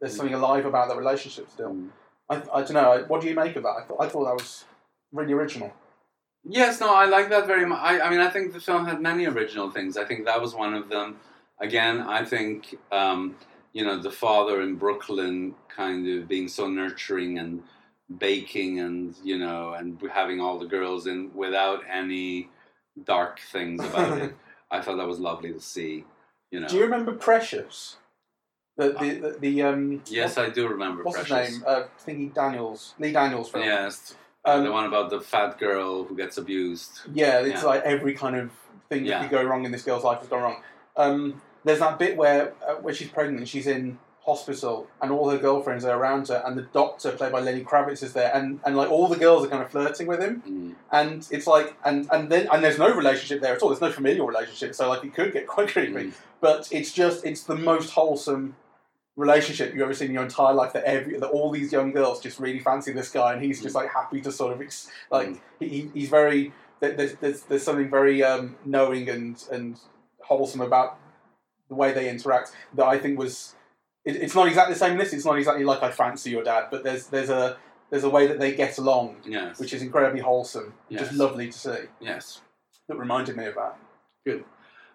there's 0.00 0.16
something 0.16 0.34
alive 0.34 0.66
about 0.66 0.88
the 0.88 0.96
relationship 0.96 1.48
still. 1.50 1.72
Mm. 1.72 1.90
I, 2.28 2.42
I 2.52 2.62
don't 2.62 2.72
know. 2.72 3.04
What 3.06 3.20
do 3.20 3.28
you 3.28 3.34
make 3.34 3.56
of 3.56 3.62
that? 3.62 3.76
I 3.80 3.84
thought, 3.84 4.00
I 4.00 4.08
thought 4.08 4.24
that 4.24 4.34
was 4.34 4.64
really 5.12 5.32
original. 5.32 5.72
Yes, 6.44 6.80
no, 6.80 6.94
I 6.94 7.06
like 7.06 7.28
that 7.30 7.46
very 7.46 7.64
much. 7.64 7.80
I, 7.80 8.00
I 8.00 8.10
mean, 8.10 8.20
I 8.20 8.28
think 8.28 8.52
the 8.52 8.60
film 8.60 8.86
had 8.86 9.00
many 9.00 9.26
original 9.26 9.70
things. 9.70 9.96
I 9.96 10.04
think 10.04 10.24
that 10.24 10.40
was 10.40 10.54
one 10.54 10.74
of 10.74 10.88
them. 10.88 11.16
Again, 11.60 12.00
I 12.00 12.24
think, 12.24 12.76
um, 12.92 13.36
you 13.76 13.84
know, 13.84 13.98
the 14.00 14.10
father 14.10 14.62
in 14.62 14.76
Brooklyn 14.76 15.54
kind 15.68 16.08
of 16.08 16.26
being 16.26 16.48
so 16.48 16.66
nurturing 16.66 17.38
and 17.38 17.62
baking 18.18 18.80
and, 18.80 19.14
you 19.22 19.36
know, 19.36 19.74
and 19.74 20.00
having 20.10 20.40
all 20.40 20.58
the 20.58 20.64
girls 20.64 21.06
in 21.06 21.30
without 21.34 21.80
any 21.92 22.48
dark 23.04 23.38
things 23.52 23.84
about 23.84 24.16
it. 24.16 24.34
I 24.70 24.80
thought 24.80 24.96
that 24.96 25.06
was 25.06 25.20
lovely 25.20 25.52
to 25.52 25.60
see, 25.60 26.04
you 26.50 26.60
know. 26.60 26.68
Do 26.68 26.76
you 26.76 26.84
remember 26.84 27.12
Precious? 27.12 27.96
The 28.78 28.88
the 28.92 29.14
the, 29.20 29.36
the 29.40 29.62
um. 29.62 30.02
yes, 30.06 30.38
I 30.38 30.48
do 30.48 30.68
remember 30.68 31.02
What's 31.04 31.18
Precious. 31.18 31.48
his 31.48 31.58
name? 31.60 31.64
Uh, 31.68 31.82
Thingy 32.06 32.32
Daniels, 32.34 32.94
Lee 32.98 33.12
Daniels 33.12 33.50
film. 33.50 33.64
Yes. 33.64 34.14
Um, 34.46 34.64
the 34.64 34.72
one 34.72 34.86
about 34.86 35.10
the 35.10 35.20
fat 35.20 35.58
girl 35.58 36.04
who 36.04 36.16
gets 36.16 36.38
abused. 36.38 37.00
Yeah, 37.12 37.40
it's 37.40 37.60
Yeah. 37.62 37.68
like 37.68 37.82
every 37.82 38.14
kind 38.14 38.36
of 38.36 38.50
thing 38.88 39.02
that 39.04 39.08
Yeah. 39.08 39.20
could 39.22 39.30
go 39.30 39.42
wrong 39.44 39.66
in 39.66 39.70
this 39.70 39.82
girl's 39.82 40.02
life 40.04 40.20
has 40.20 40.28
gone 40.28 40.42
wrong. 40.42 40.62
Um, 40.96 41.42
there's 41.66 41.80
that 41.80 41.98
bit 41.98 42.16
where 42.16 42.54
uh, 42.66 42.74
where 42.76 42.94
she's 42.94 43.08
pregnant, 43.08 43.38
and 43.40 43.48
she's 43.48 43.66
in 43.66 43.98
hospital, 44.24 44.88
and 45.00 45.12
all 45.12 45.30
her 45.30 45.38
girlfriends 45.38 45.84
are 45.84 45.96
around 45.96 46.26
her, 46.28 46.42
and 46.44 46.58
the 46.58 46.62
doctor, 46.62 47.12
played 47.12 47.30
by 47.30 47.40
Lenny 47.40 47.62
Kravitz, 47.62 48.02
is 48.02 48.12
there, 48.12 48.32
and, 48.34 48.58
and 48.64 48.76
like 48.76 48.90
all 48.90 49.06
the 49.06 49.16
girls 49.16 49.44
are 49.44 49.48
kind 49.48 49.62
of 49.62 49.70
flirting 49.70 50.06
with 50.08 50.20
him, 50.20 50.42
Mm. 50.48 50.74
and 50.90 51.28
it's 51.30 51.46
like, 51.46 51.76
and 51.84 52.08
and 52.12 52.28
then 52.32 52.48
and 52.52 52.62
there's 52.64 52.78
no 52.78 52.90
relationship 52.92 53.40
there 53.40 53.54
at 53.54 53.62
all. 53.62 53.68
There's 53.68 53.80
no 53.80 53.92
familial 53.92 54.26
relationship, 54.26 54.74
so 54.74 54.88
like 54.88 55.04
it 55.04 55.14
could 55.14 55.32
get 55.32 55.46
quite 55.46 55.68
creepy. 55.68 55.92
Mm. 55.92 56.12
But 56.40 56.68
it's 56.72 56.92
just 56.92 57.24
it's 57.24 57.44
the 57.44 57.54
most 57.56 57.90
wholesome 57.90 58.56
relationship 59.16 59.72
you've 59.72 59.82
ever 59.82 59.94
seen 59.94 60.08
in 60.08 60.14
your 60.14 60.24
entire 60.24 60.54
life. 60.54 60.72
That 60.72 60.84
every 60.84 61.18
that 61.18 61.28
all 61.28 61.50
these 61.50 61.72
young 61.72 61.92
girls 61.92 62.20
just 62.20 62.38
really 62.40 62.60
fancy 62.60 62.92
this 62.92 63.10
guy, 63.10 63.32
and 63.32 63.42
he's 63.42 63.62
just 63.62 63.74
like 63.74 63.90
happy 63.92 64.20
to 64.22 64.32
sort 64.32 64.52
of 64.54 64.60
ex- 64.60 64.90
like 65.10 65.28
Mm. 65.28 65.40
he, 65.60 65.68
he- 65.68 65.90
he's 65.94 66.08
very 66.10 66.52
there's, 66.80 67.14
there's 67.22 67.42
there's 67.42 67.62
something 67.62 67.88
very 67.90 68.22
um, 68.22 68.56
knowing 68.64 69.08
and 69.08 69.42
and 69.52 69.78
wholesome 70.20 70.60
about 70.60 70.98
the 71.68 71.74
way 71.74 71.92
they 71.92 72.08
interact 72.08 72.52
that 72.74 72.86
I 72.86 72.98
think 72.98 73.18
was. 73.18 73.54
It, 74.04 74.16
it's 74.16 74.34
not 74.34 74.46
exactly 74.46 74.74
the 74.74 74.78
same 74.78 74.92
in 74.92 74.98
this. 74.98 75.12
It's 75.12 75.24
not 75.24 75.36
exactly 75.38 75.64
like 75.64 75.82
I 75.82 75.90
fancy 75.90 76.30
your 76.30 76.44
dad, 76.44 76.66
but 76.70 76.84
there's 76.84 77.06
there's 77.08 77.30
a 77.30 77.56
there's 77.90 78.04
a 78.04 78.10
way 78.10 78.26
that 78.26 78.38
they 78.38 78.54
get 78.54 78.78
along, 78.78 79.16
Yes. 79.24 79.58
which 79.60 79.72
is 79.72 79.80
incredibly 79.82 80.20
wholesome, 80.20 80.74
Yes. 80.88 81.02
just 81.02 81.12
lovely 81.14 81.46
to 81.46 81.58
see. 81.58 81.76
yes. 82.00 82.40
That 82.88 82.98
reminded 82.98 83.36
me 83.36 83.46
of 83.46 83.54
that. 83.56 83.76
Good. 84.24 84.44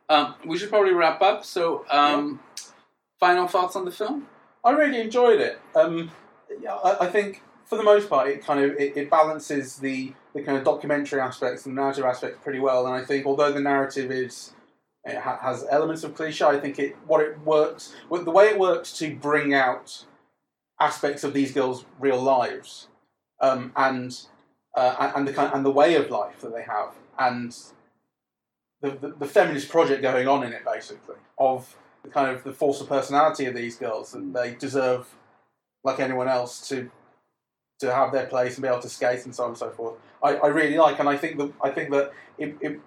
Um, 0.10 0.36
we 0.46 0.58
should 0.58 0.70
probably 0.70 0.94
wrap 0.94 1.22
up. 1.22 1.46
So, 1.46 1.86
um, 1.90 2.40
final 3.20 3.48
thoughts 3.48 3.76
on 3.78 3.86
the 3.86 3.92
film? 3.92 4.28
I 4.64 4.72
really 4.72 5.00
enjoyed 5.02 5.40
it. 5.40 5.60
Um, 5.76 6.12
yeah, 6.62 6.76
I, 6.76 7.06
I 7.06 7.10
think 7.10 7.42
for 7.66 7.78
the 7.78 7.84
most 7.84 8.10
part, 8.10 8.28
it 8.28 8.46
kind 8.46 8.60
of 8.64 8.72
it, 8.80 8.96
it 8.98 9.10
balances 9.10 9.78
the 9.78 10.14
the 10.34 10.42
kind 10.42 10.58
of 10.58 10.64
documentary 10.64 11.20
aspects 11.22 11.66
and 11.66 11.76
narrative 11.76 12.04
aspects 12.06 12.40
pretty 12.44 12.60
well. 12.60 12.86
And 12.86 12.94
I 12.96 13.04
think 13.04 13.26
although 13.26 13.52
the 13.52 13.60
narrative 13.62 14.12
is 14.12 14.54
it 15.04 15.18
ha- 15.18 15.40
has 15.42 15.66
elements 15.70 16.04
of 16.04 16.16
cliche, 16.16 16.46
I 16.46 16.60
think 16.60 16.80
it 16.80 16.96
what 17.08 17.22
it 17.22 17.40
works 17.42 17.94
what, 18.10 18.26
the 18.26 18.32
way 18.32 18.48
it 18.48 18.60
works 18.60 18.94
to 19.00 19.16
bring 19.16 19.54
out 19.54 20.06
aspects 20.80 21.24
of 21.24 21.34
these 21.34 21.52
girls' 21.52 21.86
real 22.00 22.22
lives 22.22 22.88
um, 23.42 23.72
and 23.76 24.18
uh, 24.76 25.12
and 25.16 25.28
the 25.28 25.34
kind 25.34 25.52
and 25.54 25.66
the 25.66 25.72
way 25.72 25.96
of 25.96 26.10
life 26.10 26.42
that 26.42 26.54
they 26.54 26.64
have 26.64 26.94
and 27.20 27.58
the, 28.82 28.92
the, 28.92 29.10
the 29.20 29.28
feminist 29.28 29.70
project 29.70 30.02
going 30.02 30.28
on 30.28 30.44
in 30.44 30.54
it 30.54 30.64
basically 30.66 31.16
of 31.38 31.76
the 32.04 32.10
kind 32.10 32.30
of 32.36 32.44
the 32.44 32.54
force 32.54 32.82
of 32.82 32.90
personality 32.90 33.46
of 33.46 33.54
these 33.54 33.76
girls 33.76 34.12
that 34.12 34.34
they 34.34 34.56
deserve 34.56 35.16
like 35.84 36.00
anyone 36.00 36.28
else 36.28 36.68
to 36.70 36.90
to 37.80 37.94
have 37.94 38.12
their 38.12 38.28
place 38.28 38.56
and 38.56 38.62
be 38.62 38.68
able 38.68 38.80
to 38.80 38.90
skate 38.90 39.26
and 39.26 39.34
so 39.34 39.44
on 39.44 39.50
and 39.50 39.58
so 39.58 39.72
forth. 39.72 39.96
I, 40.24 40.36
I 40.36 40.48
really 40.48 40.78
like 40.78 41.00
and 41.00 41.10
I 41.10 41.18
think 41.18 41.38
that 41.38 41.52
I 41.62 41.72
think 41.72 41.90
that 41.92 42.14
it, 42.38 42.56
it 42.62 42.80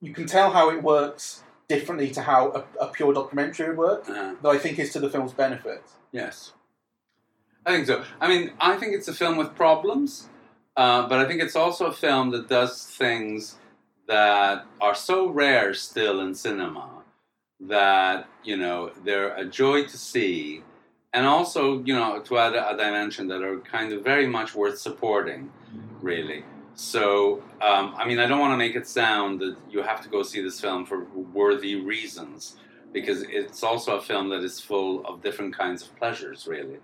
you 0.00 0.12
can 0.12 0.26
tell 0.26 0.52
how 0.52 0.70
it 0.70 0.82
works 0.82 1.42
differently 1.68 2.10
to 2.10 2.20
how 2.22 2.50
a, 2.52 2.84
a 2.84 2.88
pure 2.88 3.12
documentary 3.12 3.68
would 3.68 3.78
work 3.78 4.08
Uh, 4.08 4.34
that 4.42 4.48
I 4.48 4.58
think 4.58 4.78
is 4.78 4.92
to 4.92 5.00
the 5.00 5.10
film's 5.10 5.32
benefit. 5.32 5.82
yes. 6.12 6.52
I 7.64 7.70
think 7.74 7.86
so. 7.86 8.02
I 8.20 8.26
mean, 8.26 8.52
I 8.60 8.76
think 8.76 8.92
it's 8.92 9.06
a 9.06 9.14
film 9.14 9.36
with 9.36 9.54
problems, 9.54 10.28
uh, 10.76 11.06
but 11.08 11.20
I 11.20 11.24
think 11.28 11.40
it's 11.40 11.54
also 11.54 11.86
a 11.86 11.92
film 11.92 12.30
that 12.32 12.48
does 12.48 12.84
things 12.86 13.56
that 14.08 14.66
are 14.80 14.96
so 14.96 15.28
rare 15.28 15.72
still 15.72 16.20
in 16.20 16.34
cinema 16.34 16.88
that, 17.60 18.26
you 18.42 18.56
know, 18.56 18.90
they're 19.04 19.32
a 19.36 19.44
joy 19.44 19.84
to 19.84 19.96
see. 19.96 20.64
And 21.12 21.24
also, 21.24 21.84
you 21.84 21.94
know, 21.94 22.18
to 22.20 22.38
add 22.38 22.54
a, 22.54 22.70
a 22.70 22.76
dimension 22.76 23.28
that 23.28 23.42
are 23.42 23.58
kind 23.60 23.92
of 23.92 24.02
very 24.02 24.26
much 24.26 24.56
worth 24.56 24.78
supporting, 24.78 25.52
really. 26.00 26.44
So, 26.74 27.42
um, 27.60 27.94
I 27.96 28.06
mean, 28.06 28.18
I 28.18 28.26
don't 28.26 28.40
want 28.40 28.52
to 28.52 28.56
make 28.56 28.76
it 28.76 28.86
sound 28.86 29.40
that 29.40 29.56
you 29.70 29.82
have 29.82 30.00
to 30.02 30.08
go 30.08 30.22
see 30.22 30.42
this 30.42 30.60
film 30.60 30.86
for 30.86 31.04
worthy 31.34 31.76
reasons, 31.76 32.56
because 32.92 33.22
it's 33.22 33.62
also 33.62 33.96
a 33.96 34.00
film 34.00 34.28
that 34.30 34.42
is 34.42 34.60
full 34.60 35.04
of 35.06 35.22
different 35.22 35.56
kinds 35.56 35.82
of 35.82 35.94
pleasures, 35.96 36.46
really. 36.46 36.78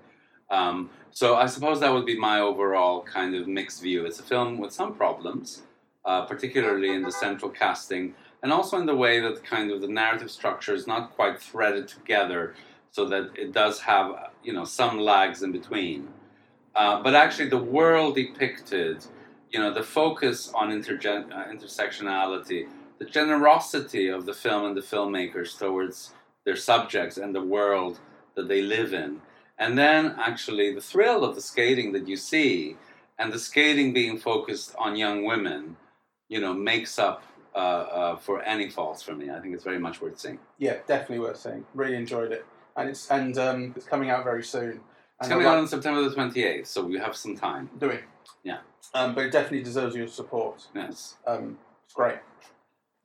Um, 0.50 0.90
so 1.10 1.36
I 1.36 1.46
suppose 1.46 1.80
that 1.80 1.92
would 1.92 2.06
be 2.06 2.18
my 2.18 2.40
overall 2.40 3.02
kind 3.02 3.34
of 3.34 3.46
mixed 3.46 3.82
view. 3.82 4.06
It's 4.06 4.20
a 4.20 4.22
film 4.22 4.58
with 4.58 4.72
some 4.72 4.94
problems, 4.94 5.62
uh, 6.04 6.22
particularly 6.26 6.90
in 6.90 7.02
the 7.02 7.12
central 7.12 7.50
casting, 7.50 8.14
and 8.42 8.52
also 8.52 8.78
in 8.78 8.86
the 8.86 8.94
way 8.94 9.20
that 9.20 9.44
kind 9.44 9.70
of 9.70 9.80
the 9.80 9.88
narrative 9.88 10.30
structure 10.30 10.74
is 10.74 10.86
not 10.86 11.14
quite 11.14 11.40
threaded 11.40 11.88
together, 11.88 12.54
so 12.90 13.04
that 13.06 13.30
it 13.36 13.52
does 13.52 13.80
have 13.80 14.30
you 14.42 14.52
know 14.52 14.64
some 14.64 14.98
lags 14.98 15.42
in 15.42 15.52
between. 15.52 16.08
Uh, 16.74 17.02
but 17.02 17.14
actually, 17.14 17.48
the 17.48 17.58
world 17.58 18.14
depicted, 18.14 19.04
you 19.50 19.58
know, 19.58 19.72
the 19.72 19.82
focus 19.82 20.50
on 20.54 20.70
intergen- 20.70 21.32
uh, 21.32 21.46
intersectionality, 21.46 22.68
the 22.98 23.04
generosity 23.04 24.08
of 24.08 24.26
the 24.26 24.34
film 24.34 24.64
and 24.64 24.76
the 24.76 24.80
filmmakers 24.80 25.58
towards 25.58 26.12
their 26.44 26.56
subjects 26.56 27.16
and 27.16 27.34
the 27.34 27.42
world 27.42 28.00
that 28.34 28.48
they 28.48 28.62
live 28.62 28.92
in. 28.92 29.20
And 29.58 29.76
then 29.76 30.14
actually 30.18 30.74
the 30.74 30.80
thrill 30.80 31.24
of 31.24 31.34
the 31.34 31.40
skating 31.40 31.92
that 31.92 32.06
you 32.06 32.16
see 32.16 32.76
and 33.18 33.32
the 33.32 33.38
skating 33.38 33.92
being 33.92 34.18
focused 34.18 34.74
on 34.78 34.96
young 34.96 35.24
women, 35.24 35.76
you 36.28 36.40
know, 36.40 36.54
makes 36.54 36.98
up 36.98 37.22
uh, 37.54 37.58
uh, 37.58 38.16
for 38.16 38.42
any 38.42 38.70
faults 38.70 39.02
for 39.02 39.14
me. 39.14 39.30
I 39.30 39.40
think 39.40 39.54
it's 39.54 39.64
very 39.64 39.80
much 39.80 40.00
worth 40.00 40.18
seeing. 40.18 40.38
Yeah, 40.58 40.76
definitely 40.86 41.20
worth 41.20 41.40
seeing. 41.40 41.64
Really 41.74 41.96
enjoyed 41.96 42.30
it, 42.30 42.46
and 42.76 42.88
it's 42.88 43.10
and 43.10 43.36
um, 43.38 43.72
it's 43.76 43.86
coming 43.86 44.10
out 44.10 44.22
very 44.22 44.44
soon. 44.44 44.80
It's 45.20 45.28
coming 45.28 45.46
out 45.46 45.58
on 45.58 45.66
September 45.66 46.08
the 46.08 46.14
28th, 46.14 46.66
so 46.66 46.84
we 46.84 46.96
have 46.98 47.16
some 47.16 47.36
time. 47.36 47.68
doing. 47.78 47.98
Yeah. 48.44 48.58
Um, 48.94 49.14
but 49.14 49.24
it 49.26 49.32
definitely 49.32 49.62
deserves 49.62 49.96
your 49.96 50.06
support. 50.06 50.66
Yes. 50.74 51.16
Um, 51.26 51.58
it's 51.84 51.94
great. 51.94 52.18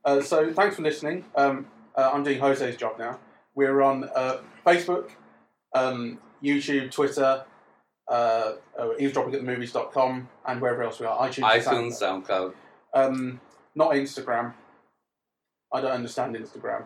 Uh, 0.06 0.22
so 0.22 0.54
thanks 0.54 0.76
for 0.76 0.82
listening. 0.84 1.26
Um, 1.36 1.68
uh, 1.96 2.12
I'm 2.14 2.24
doing 2.24 2.40
Jose's 2.40 2.76
job 2.78 3.00
now. 3.00 3.20
We're 3.56 3.82
on 3.82 4.04
uh, 4.16 4.42
Facebook, 4.66 5.12
um, 5.74 6.20
YouTube, 6.44 6.92
Twitter, 6.92 7.46
uh, 8.08 8.54
uh, 8.78 8.90
eavesdroppingatthemovies.com, 9.00 10.30
and 10.48 10.62
wherever 10.62 10.84
else 10.84 11.00
we 11.00 11.06
are. 11.06 11.28
iTunes, 11.28 11.44
iTunes, 11.64 12.02
SoundCloud. 12.02 12.26
SoundCloud. 12.28 12.54
Um, 12.94 13.42
not 13.76 13.92
Instagram. 13.92 14.54
I 15.74 15.82
don't 15.82 15.92
understand 15.92 16.36
Instagram. 16.36 16.82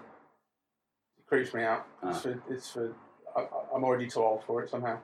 It 1.18 1.26
creeps 1.28 1.54
me 1.54 1.64
out. 1.64 1.86
It's 2.04 2.18
Ah. 2.18 2.22
for. 2.22 2.44
It's 2.50 2.72
for 2.72 2.96
I, 3.36 3.42
I- 3.42 3.76
I'm 3.76 3.84
already 3.84 4.08
too 4.08 4.22
old 4.24 4.44
for 4.46 4.64
it 4.64 4.70
somehow. 4.70 4.98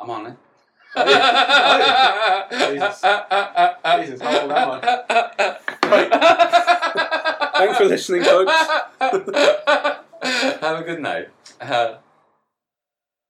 I'm 0.00 0.10
on 0.10 0.26
it. 0.26 0.36
Jesus. 0.96 3.02
Jesus, 4.06 4.20
how 4.20 4.40
old 4.42 4.52
am 4.52 4.70
I? 4.70 4.80
Thanks 7.56 7.78
for 7.78 7.84
listening, 7.86 8.22
folks. 8.24 8.52
Have 9.00 10.80
a 10.80 10.82
good 10.84 11.00
night. 11.00 11.28
Uh, 11.60 11.94